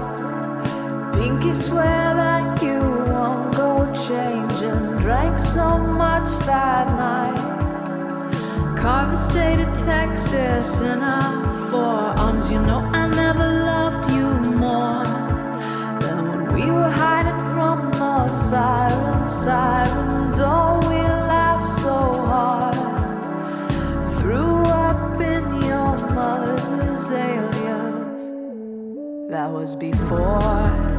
Pinky 1.12 1.52
swear 1.52 2.14
that 2.14 2.62
you 2.62 2.80
won't 3.12 3.54
go 3.54 3.84
change, 3.94 4.62
and 4.62 4.98
Drank 4.98 5.38
so 5.38 5.76
much 5.76 6.30
that 6.46 6.86
night. 6.96 7.36
Carved 8.78 9.12
the 9.12 9.16
state 9.16 9.61
of 9.61 9.78
Texas 9.78 10.80
in 10.80 11.00
our 11.00 11.70
forearms. 11.70 12.50
You 12.50 12.61
know 12.61 12.80
I 12.92 13.09
never 13.09 13.46
loved 13.72 14.11
you 14.11 14.28
more 14.56 15.04
than 16.00 16.24
when 16.28 16.42
we 16.54 16.70
were 16.70 16.90
hiding 16.90 17.40
from 17.52 17.90
the 17.92 18.28
sirens. 18.28 19.32
Sirens, 19.32 20.38
oh, 20.40 20.80
we 20.88 20.96
laughed 21.34 21.68
so 21.68 21.98
hard. 22.30 22.74
Threw 24.18 24.62
up 24.86 25.20
in 25.20 25.44
your 25.62 25.92
mother's 26.14 27.11
ale 27.11 27.47
hours 29.49 29.74
before. 29.74 30.97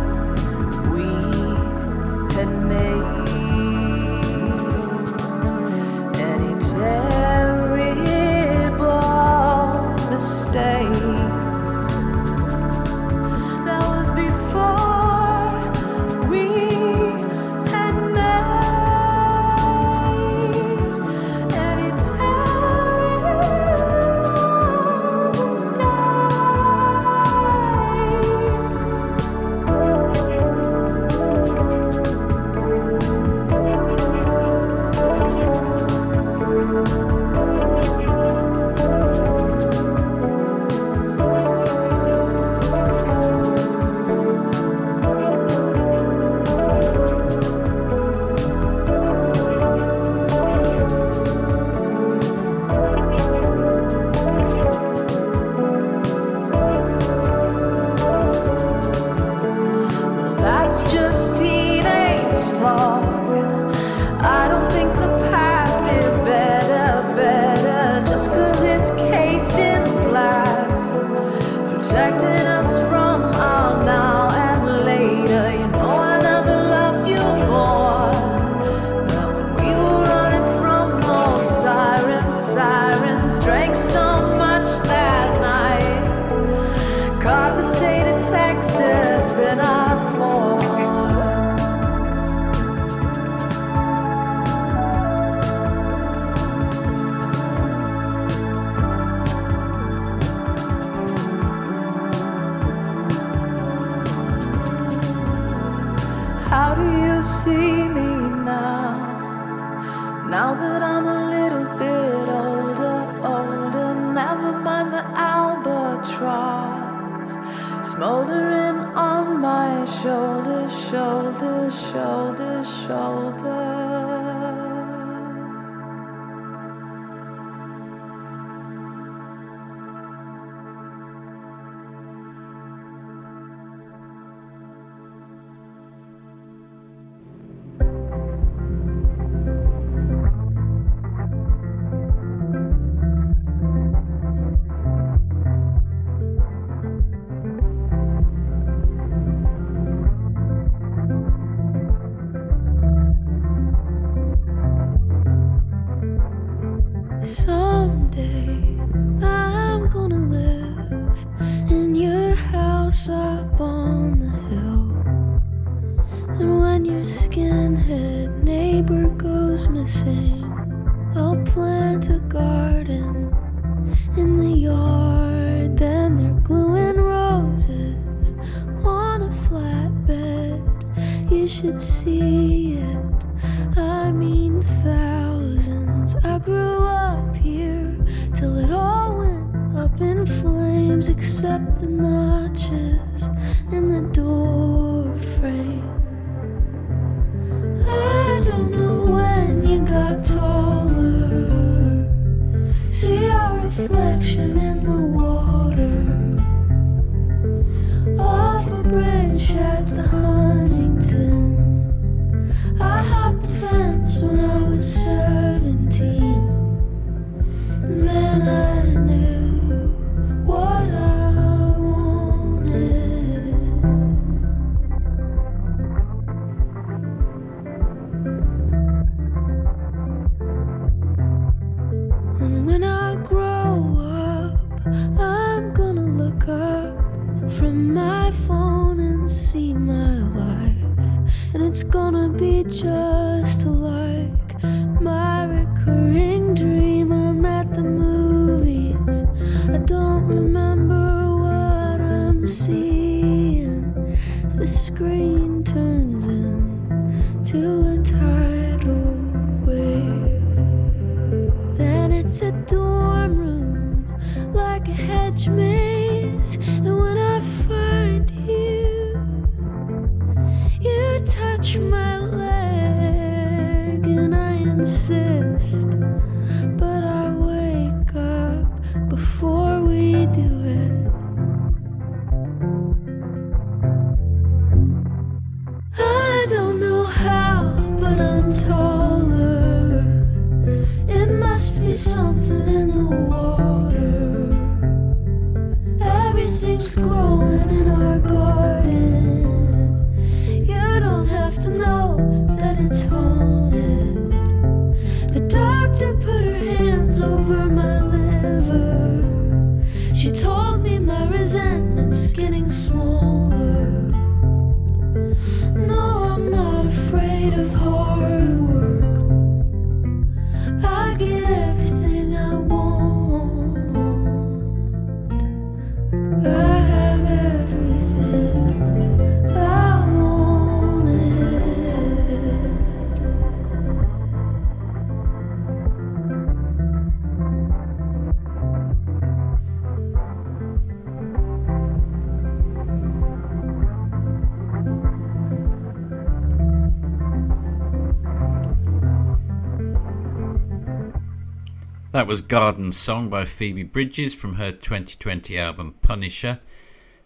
That 352.20 352.28
was 352.28 352.42
Garden 352.42 352.92
Song 352.92 353.30
by 353.30 353.46
Phoebe 353.46 353.84
Bridgers 353.84 354.34
from 354.34 354.56
her 354.56 354.74
2020 354.74 355.58
album 355.58 355.96
Punisher, 356.02 356.60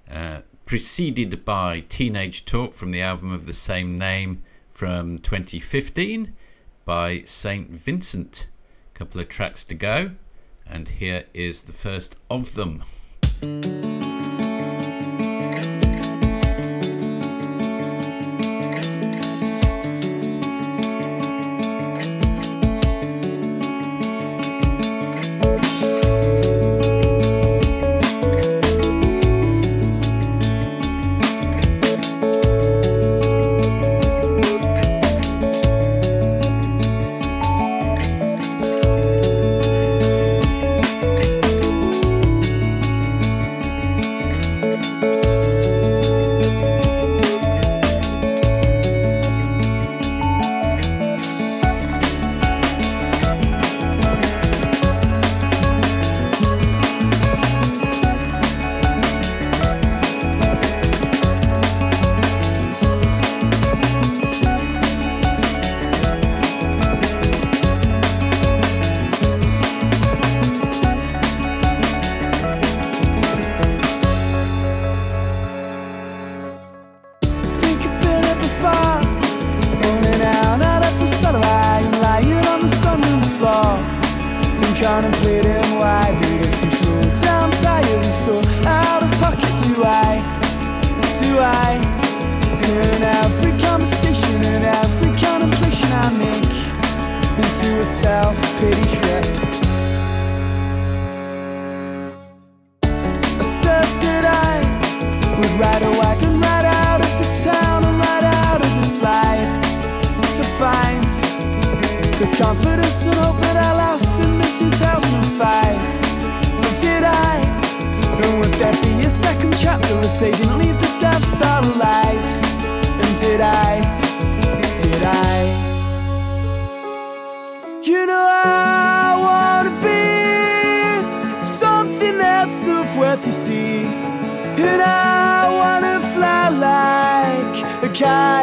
uh, 0.07 0.41
preceded 0.67 1.43
by 1.43 1.79
Teenage 1.89 2.45
Talk 2.45 2.75
from 2.75 2.91
the 2.91 3.01
album 3.01 3.31
of 3.31 3.47
the 3.47 3.53
same 3.53 3.97
name 3.97 4.43
from 4.71 5.17
2015 5.17 6.35
by 6.85 7.23
St. 7.25 7.71
Vincent. 7.71 8.45
A 8.93 8.99
couple 8.99 9.19
of 9.19 9.29
tracks 9.29 9.65
to 9.65 9.73
go, 9.73 10.11
and 10.67 10.87
here 10.87 11.25
is 11.33 11.63
the 11.63 11.73
first 11.73 12.15
of 12.29 12.53
them. 12.53 12.83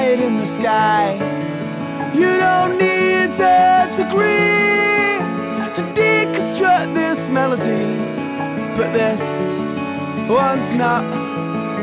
Kite 0.01 0.21
in 0.21 0.37
the 0.39 0.47
sky. 0.47 1.15
You 2.15 2.33
don't 2.45 2.79
need 2.79 3.31
a 3.39 3.89
degree 4.01 5.19
to 5.77 5.83
deconstruct 5.99 6.95
this 6.95 7.29
melody, 7.29 7.87
but 8.77 8.93
this 8.93 9.23
one's 10.29 10.71
not 10.85 11.05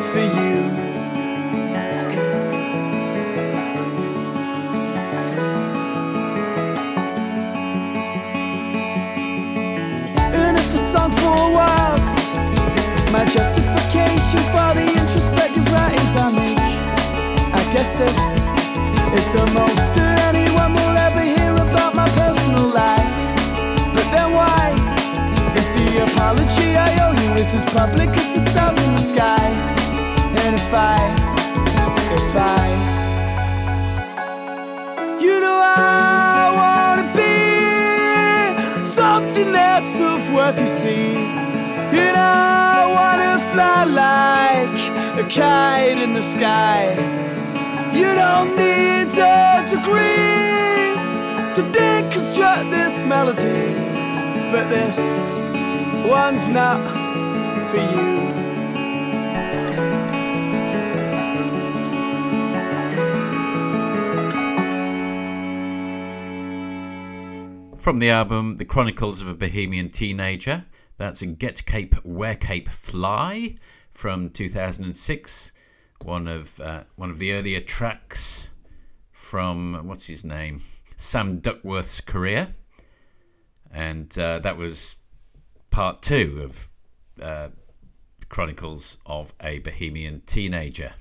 for 0.09 0.25
you. 0.39 0.55
If 10.59 10.95
a 10.95 11.09
for 11.19 11.43
was 11.59 12.05
my 13.11 13.23
justification 13.25 14.41
for 14.53 14.69
the 14.79 14.96
I 17.77 17.79
guess 17.79 17.97
this 17.99 18.17
is 19.19 19.27
the 19.37 19.45
most 19.53 19.97
anyone 20.25 20.73
will 20.73 20.97
ever 20.97 21.21
hear 21.21 21.53
about 21.53 21.93
my 21.93 22.09
personal 22.09 22.69
life. 22.73 23.13
But 23.93 24.09
then 24.09 24.33
why 24.33 24.73
is 25.53 25.67
the 25.77 26.01
apology 26.09 26.75
I 26.75 26.89
owe 27.05 27.13
you 27.21 27.33
is 27.33 27.53
as 27.53 27.63
public 27.65 28.09
as 28.09 28.33
the 28.33 28.49
stars 28.49 28.77
in 28.83 28.95
the 28.95 29.01
sky? 29.13 29.49
And 30.41 30.55
if 30.55 30.73
I, 30.73 30.97
if 32.17 32.35
I, 32.35 32.67
you 35.21 35.39
know 35.39 35.61
I 35.61 36.49
wanna 36.57 37.13
be 37.13 38.89
something 38.89 39.51
that's 39.51 40.01
of 40.01 40.33
worth 40.33 40.59
you 40.59 40.67
see. 40.67 41.13
And 41.93 42.17
I 42.17 42.87
wanna 42.97 43.37
fly 43.53 43.83
like 43.83 44.79
a 45.23 45.29
kite 45.29 45.99
in 45.99 46.15
the 46.15 46.23
sky. 46.23 47.16
You 47.97 48.13
don't 48.13 48.55
need 48.55 49.09
a 49.17 49.65
degree 49.67 50.93
to 51.55 51.61
deconstruct 51.77 52.69
this 52.69 52.93
melody, 53.07 53.73
but 54.51 54.69
this 54.69 54.97
one's 56.07 56.47
not 56.47 56.79
for 57.71 57.77
you. 57.77 58.17
From 67.77 67.97
the 67.99 68.09
album 68.11 68.57
The 68.57 68.65
Chronicles 68.65 69.21
of 69.21 69.27
a 69.27 69.33
Bohemian 69.33 69.89
Teenager, 69.89 70.65
that's 70.97 71.21
Get 71.21 71.65
Cape, 71.65 71.95
Wear 72.03 72.35
Cape, 72.35 72.69
Fly 72.69 73.55
from 73.91 74.29
2006. 74.29 75.51
One 76.03 76.27
of 76.27 76.59
uh, 76.59 76.83
one 76.95 77.09
of 77.09 77.19
the 77.19 77.33
earlier 77.33 77.59
tracks 77.59 78.51
from 79.11 79.87
what's 79.87 80.07
his 80.07 80.23
name, 80.23 80.61
Sam 80.95 81.39
Duckworth's 81.39 82.01
career, 82.01 82.55
and 83.71 84.17
uh, 84.17 84.39
that 84.39 84.57
was 84.57 84.95
part 85.69 86.01
two 86.01 86.41
of 86.43 86.69
uh, 87.21 87.49
Chronicles 88.29 88.97
of 89.05 89.33
a 89.41 89.59
Bohemian 89.59 90.21
Teenager. 90.25 90.93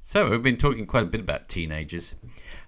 So 0.00 0.30
we've 0.30 0.42
been 0.42 0.58
talking 0.58 0.86
quite 0.86 1.04
a 1.04 1.06
bit 1.06 1.20
about 1.20 1.48
teenagers, 1.48 2.14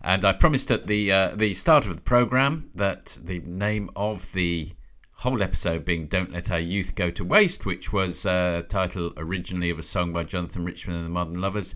and 0.01 0.25
I 0.25 0.33
promised 0.33 0.71
at 0.71 0.87
the 0.87 1.13
uh, 1.13 1.31
the 1.35 1.53
start 1.53 1.85
of 1.85 1.95
the 1.95 2.03
program 2.03 2.71
that 2.75 3.19
the 3.23 3.41
name 3.41 3.91
of 3.95 4.33
the 4.33 4.71
whole 5.17 5.43
episode 5.43 5.85
being 5.85 6.07
"Don't 6.07 6.33
Let 6.33 6.51
Our 6.51 6.61
Youth 6.61 6.95
Go 6.95 7.11
to 7.11 7.25
Waste," 7.25 7.65
which 7.65 7.93
was 7.93 8.27
a 8.27 8.31
uh, 8.31 8.63
title 8.63 9.13
originally 9.17 9.71
of 9.71 9.79
a 9.79 9.83
song 9.83 10.13
by 10.13 10.25
Jonathan 10.25 10.65
Richman 10.65 10.97
and 10.97 11.07
the 11.07 11.11
Modern 11.11 11.41
Lovers, 11.41 11.75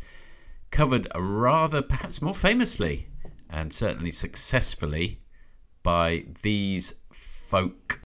covered 0.71 1.09
rather 1.17 1.83
perhaps 1.83 2.21
more 2.21 2.35
famously 2.35 3.09
and 3.49 3.73
certainly 3.73 4.11
successfully 4.11 5.21
by 5.83 6.27
these 6.43 6.95
folk 7.13 8.01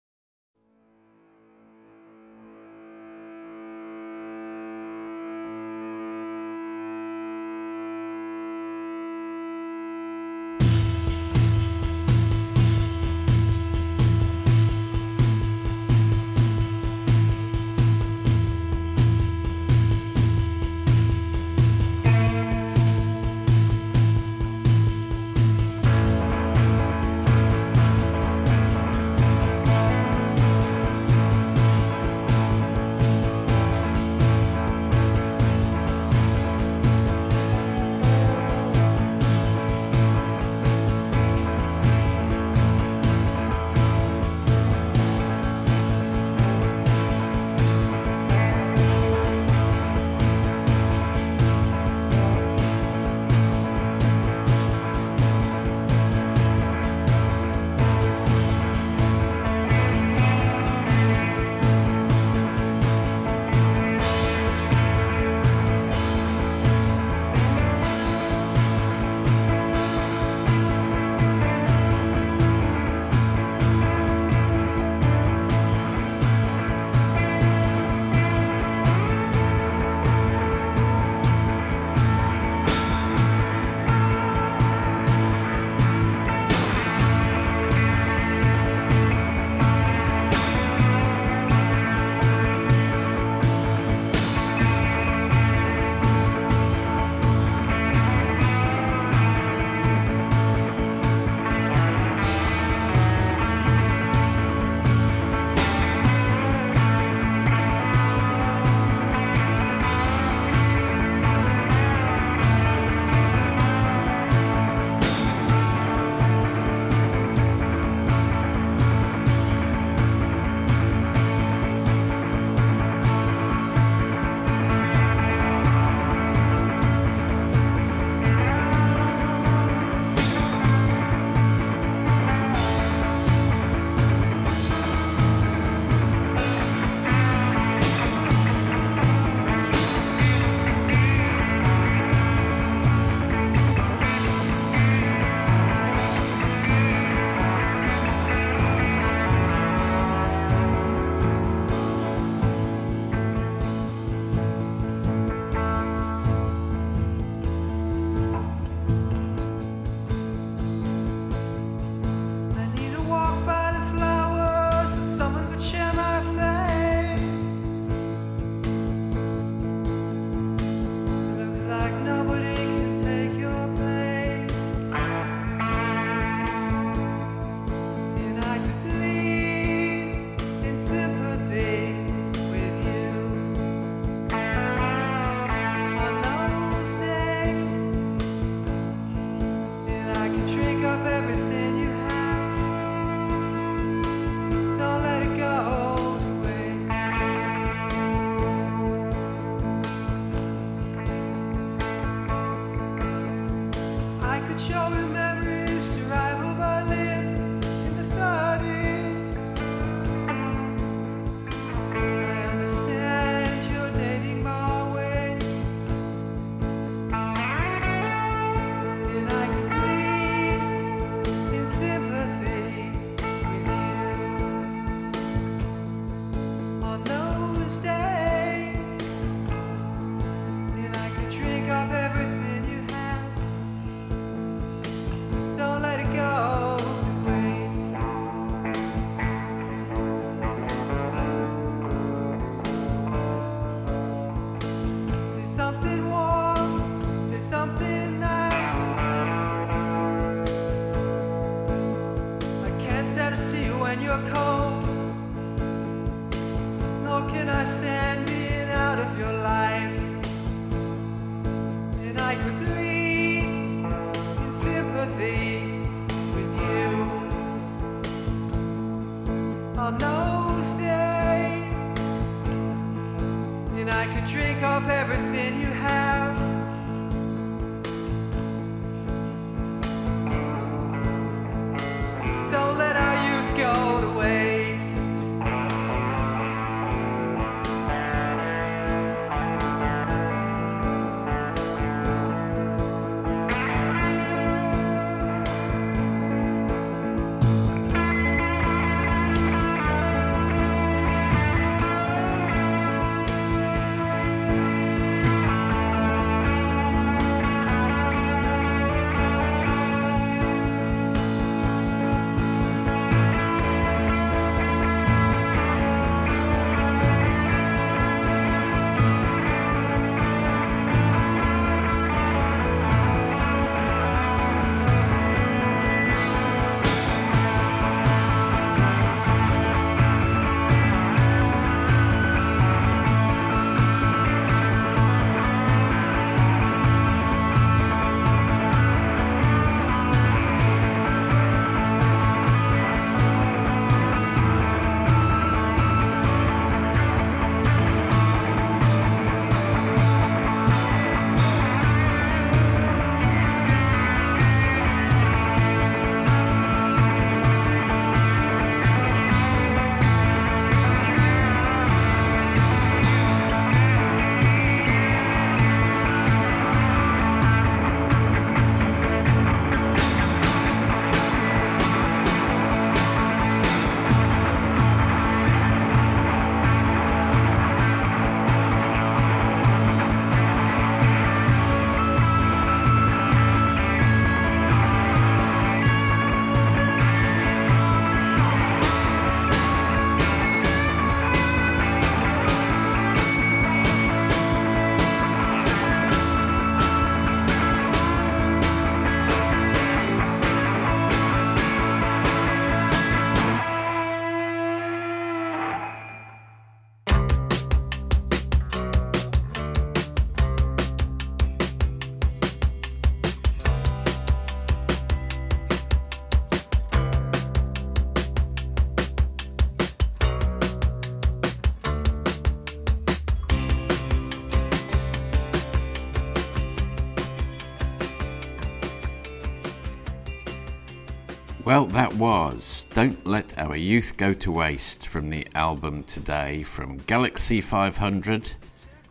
Well, 431.81 431.89
that 431.89 432.13
was 432.13 432.85
Don't 432.93 433.25
Let 433.25 433.57
Our 433.57 433.75
Youth 433.75 434.15
Go 434.15 434.33
to 434.33 434.51
Waste 434.51 435.07
from 435.07 435.31
the 435.31 435.47
album 435.55 436.03
today 436.03 436.61
from 436.61 436.97
Galaxie 437.07 437.59
500, 437.59 438.51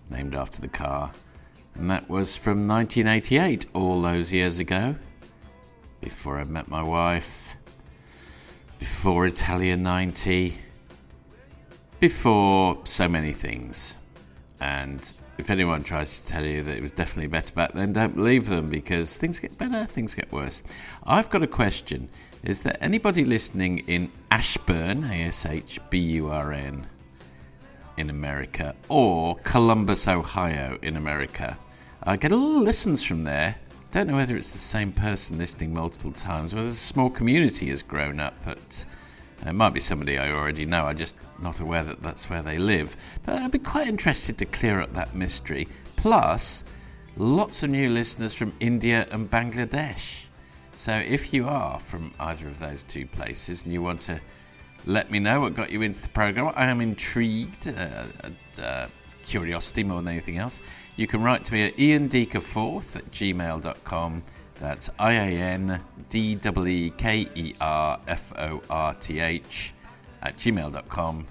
named 0.09 0.37
after 0.37 0.61
the 0.61 0.69
car. 0.69 1.13
And 1.75 1.91
that 1.91 2.09
was 2.09 2.37
from 2.37 2.69
1988, 2.69 3.67
all 3.75 4.01
those 4.01 4.33
years 4.33 4.61
ago. 4.61 4.95
Before 6.01 6.39
I 6.39 6.45
met 6.45 6.69
my 6.69 6.81
wife, 6.81 7.57
before 8.79 9.27
Italia 9.27 9.77
90, 9.77 10.57
before 11.99 12.79
so 12.85 13.09
many 13.09 13.33
things. 13.33 13.99
And 14.61 15.13
if 15.39 15.51
anyone 15.51 15.83
tries 15.83 16.21
to 16.21 16.29
tell 16.29 16.45
you 16.45 16.63
that 16.63 16.77
it 16.77 16.83
was 16.83 16.93
definitely 16.93 17.27
better 17.27 17.53
back 17.53 17.73
then, 17.73 17.93
don't 17.93 18.15
believe 18.15 18.49
them 18.49 18.71
because 18.71 19.19
things 19.19 19.41
get 19.41 19.59
better, 19.59 19.87
things 19.87 20.15
get 20.15 20.31
worse. 20.31 20.63
I've 21.03 21.31
got 21.31 21.43
a 21.43 21.49
question. 21.49 22.09
Is 22.43 22.63
there 22.63 22.77
anybody 22.81 23.27
listening 23.27 23.81
in 23.81 24.11
Ashburn, 24.31 25.05
A 25.05 25.25
S 25.25 25.45
H 25.45 25.79
B 25.91 25.99
U 25.99 26.31
R 26.31 26.55
N, 26.55 26.87
in 27.99 28.09
America, 28.09 28.75
or 28.89 29.37
Columbus, 29.43 30.09
Ohio, 30.09 30.79
in 30.81 30.97
America? 30.97 31.59
I 32.03 32.17
get 32.17 32.33
a 32.33 32.37
little 32.37 32.63
listens 32.63 33.03
from 33.03 33.25
there. 33.25 33.57
Don't 33.91 34.07
know 34.07 34.17
whether 34.17 34.39
it's 34.39 34.53
the 34.53 34.59
same 34.59 34.91
person 34.91 35.37
listening 35.37 35.75
multiple 35.75 36.13
times, 36.13 36.55
whether 36.55 36.69
a 36.69 36.71
small 36.71 37.11
community 37.11 37.69
has 37.69 37.83
grown 37.83 38.19
up, 38.21 38.33
but 38.47 38.87
it 39.45 39.53
might 39.53 39.75
be 39.75 39.81
somebody 39.81 40.17
I 40.17 40.33
already 40.33 40.65
know. 40.65 40.87
I'm 40.87 40.97
just 40.97 41.17
not 41.43 41.61
aware 41.61 41.85
that 41.85 42.03
that's 42.03 42.31
where 42.31 42.43
they 42.43 42.57
live. 42.57 42.97
But 43.27 43.35
I'd 43.35 43.51
be 43.51 43.59
quite 43.59 43.87
interested 43.87 44.39
to 44.39 44.47
clear 44.47 44.81
up 44.81 44.95
that 44.95 45.15
mystery. 45.15 45.69
Plus, 45.97 46.65
lots 47.19 47.63
of 47.63 47.69
new 47.69 47.91
listeners 47.91 48.33
from 48.33 48.55
India 48.61 49.07
and 49.11 49.31
Bangladesh. 49.31 50.25
So 50.81 50.93
if 50.93 51.35
you 51.35 51.47
are 51.47 51.79
from 51.79 52.11
either 52.19 52.49
of 52.49 52.59
those 52.59 52.85
two 52.85 53.07
places 53.07 53.65
and 53.65 53.73
you 53.75 53.83
want 53.83 54.01
to 54.01 54.19
let 54.87 55.11
me 55.11 55.19
know 55.19 55.43
what 55.43 55.53
got 55.53 55.71
you 55.71 55.83
into 55.83 56.01
the 56.01 56.09
program, 56.09 56.55
I 56.57 56.71
am 56.71 56.81
intrigued, 56.81 57.69
uh, 57.69 58.05
uh, 58.59 58.87
curiosity 59.23 59.85
more 59.85 59.99
than 59.99 60.09
anything 60.09 60.39
else. 60.39 60.63
You 60.97 61.07
can 61.07 61.23
write 61.23 61.45
to 61.45 61.53
me 61.53 61.65
at 61.65 61.77
iandeekerforth 61.77 62.97
at 62.97 63.05
gmail.com. 63.11 64.23
That's 64.59 64.89
I 64.99 65.13
A 65.13 65.27
N 65.39 65.79
D 66.09 66.39
E 66.43 66.67
E 66.67 66.91
K 66.97 67.29
E 67.35 67.53
R 67.61 67.99
F 68.09 68.33
O 68.39 68.63
R 68.71 68.95
T 68.95 69.21
H 69.21 69.75
at 70.23 70.39
gmail.com. 70.39 71.29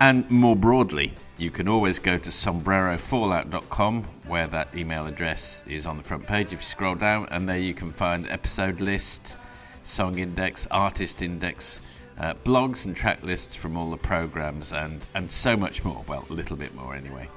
And 0.00 0.30
more 0.30 0.54
broadly, 0.54 1.12
you 1.38 1.50
can 1.50 1.68
always 1.68 1.98
go 1.98 2.16
to 2.16 2.30
sombrerofallout.com 2.30 4.02
where 4.26 4.46
that 4.46 4.74
email 4.74 5.06
address 5.06 5.62
is 5.68 5.86
on 5.86 5.96
the 5.96 6.02
front 6.02 6.26
page 6.26 6.46
if 6.46 6.60
you 6.60 6.66
scroll 6.66 6.94
down, 6.94 7.26
and 7.30 7.48
there 7.48 7.58
you 7.58 7.74
can 7.74 7.90
find 7.90 8.26
episode 8.28 8.80
list, 8.80 9.36
song 9.82 10.18
index, 10.18 10.66
artist 10.70 11.22
index, 11.22 11.82
uh, 12.18 12.32
blogs 12.44 12.86
and 12.86 12.96
track 12.96 13.22
lists 13.22 13.54
from 13.54 13.76
all 13.76 13.90
the 13.90 13.96
programs, 13.98 14.72
and, 14.72 15.06
and 15.14 15.30
so 15.30 15.56
much 15.56 15.84
more. 15.84 16.02
Well, 16.08 16.24
a 16.30 16.32
little 16.32 16.56
bit 16.56 16.74
more 16.74 16.94
anyway. 16.94 17.28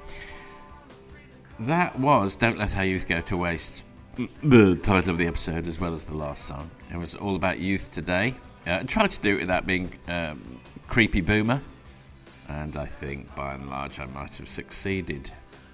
That 1.60 1.98
was 1.98 2.36
Don't 2.36 2.56
Let 2.56 2.76
Our 2.78 2.86
Youth 2.86 3.06
Go 3.06 3.20
to 3.20 3.36
Waste, 3.36 3.84
the 4.42 4.76
title 4.76 5.10
of 5.10 5.18
the 5.18 5.26
episode, 5.26 5.66
as 5.66 5.78
well 5.78 5.92
as 5.92 6.06
the 6.06 6.16
last 6.16 6.46
song. 6.46 6.70
It 6.90 6.96
was 6.96 7.14
all 7.14 7.36
about 7.36 7.58
youth 7.58 7.90
today. 7.90 8.34
Uh, 8.66 8.78
I 8.80 8.82
tried 8.84 9.10
to 9.10 9.20
do 9.20 9.36
it 9.36 9.40
without 9.40 9.66
being 9.66 9.92
um, 10.08 10.58
creepy 10.88 11.20
boomer, 11.20 11.60
and 12.50 12.76
I 12.76 12.86
think 12.86 13.34
by 13.34 13.54
and 13.54 13.68
large 13.70 14.00
I 14.00 14.06
might 14.06 14.36
have 14.36 14.48
succeeded. 14.48 15.30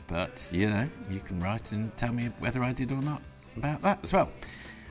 But 0.07 0.49
you 0.53 0.69
know, 0.69 0.89
you 1.11 1.21
can 1.21 1.41
write 1.41 1.73
and 1.73 1.95
tell 1.97 2.13
me 2.13 2.27
whether 2.39 2.63
I 2.63 2.73
did 2.73 2.93
or 2.93 3.03
not 3.03 3.23
about 3.57 3.81
that 3.83 3.99
as 4.03 4.13
well. 4.13 4.31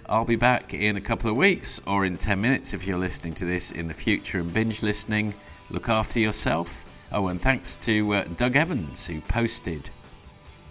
I'll 0.07 0.25
be 0.25 0.35
back 0.35 0.73
in 0.73 0.97
a 0.97 1.01
couple 1.01 1.29
of 1.29 1.37
weeks 1.37 1.81
or 1.87 2.05
in 2.05 2.17
10 2.17 2.39
minutes 2.39 2.73
if 2.73 2.85
you're 2.85 2.97
listening 2.97 3.33
to 3.35 3.45
this 3.45 3.71
in 3.71 3.87
the 3.87 3.93
future 3.93 4.39
and 4.39 4.53
binge 4.53 4.83
listening. 4.83 5.33
Look 5.69 5.89
after 5.89 6.19
yourself. 6.19 6.83
Oh, 7.11 7.27
and 7.27 7.39
thanks 7.39 7.75
to 7.77 8.13
uh, 8.13 8.23
Doug 8.35 8.55
Evans 8.55 9.05
who 9.05 9.21
posted 9.21 9.89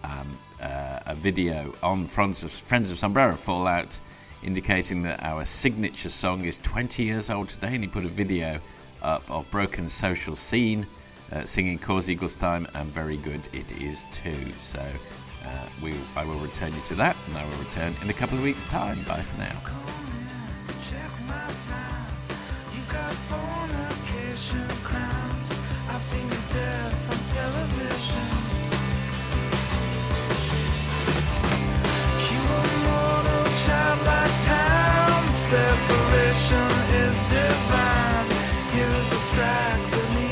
um, 0.02 0.36
uh, 0.60 1.00
a 1.06 1.14
video 1.14 1.74
on 1.82 2.06
Friends 2.06 2.44
of, 2.44 2.52
Friends 2.52 2.90
of 2.90 2.98
Sombrero 2.98 3.34
Fallout 3.34 3.98
indicating 4.42 5.02
that 5.02 5.22
our 5.22 5.44
signature 5.44 6.10
song 6.10 6.44
is 6.44 6.58
20 6.58 7.02
years 7.02 7.30
old 7.30 7.48
today, 7.48 7.74
and 7.74 7.82
he 7.82 7.88
put 7.88 8.04
a 8.04 8.08
video 8.08 8.60
up 9.02 9.28
of 9.30 9.50
Broken 9.50 9.88
Social 9.88 10.36
Scene 10.36 10.86
uh, 11.32 11.44
singing 11.44 11.78
Cause 11.78 12.08
= 12.36 12.36
Time, 12.36 12.66
and 12.74 12.86
very 12.90 13.16
good 13.16 13.40
it 13.52 13.72
is 13.80 14.04
too. 14.12 14.36
So 14.58 14.80
uh, 14.80 15.66
we, 15.82 15.94
I 16.16 16.24
will 16.24 16.38
return 16.38 16.72
you 16.72 16.80
to 16.86 16.94
that, 16.96 17.16
and 17.28 17.36
I 17.36 17.44
will 17.44 17.58
return 17.58 17.94
in 18.02 18.10
a 18.10 18.14
couple 18.14 18.38
of 18.38 18.44
weeks' 18.44 18.64
time. 18.64 18.98
Bye 19.04 19.22
for 19.22 19.38
now. 19.38 19.60
Time. 34.40 35.32
Separation 35.32 36.70
is 37.02 37.24
divine. 37.24 38.28
Here 38.72 38.90
is 39.00 39.12
a 39.12 39.18
strike. 39.18 40.23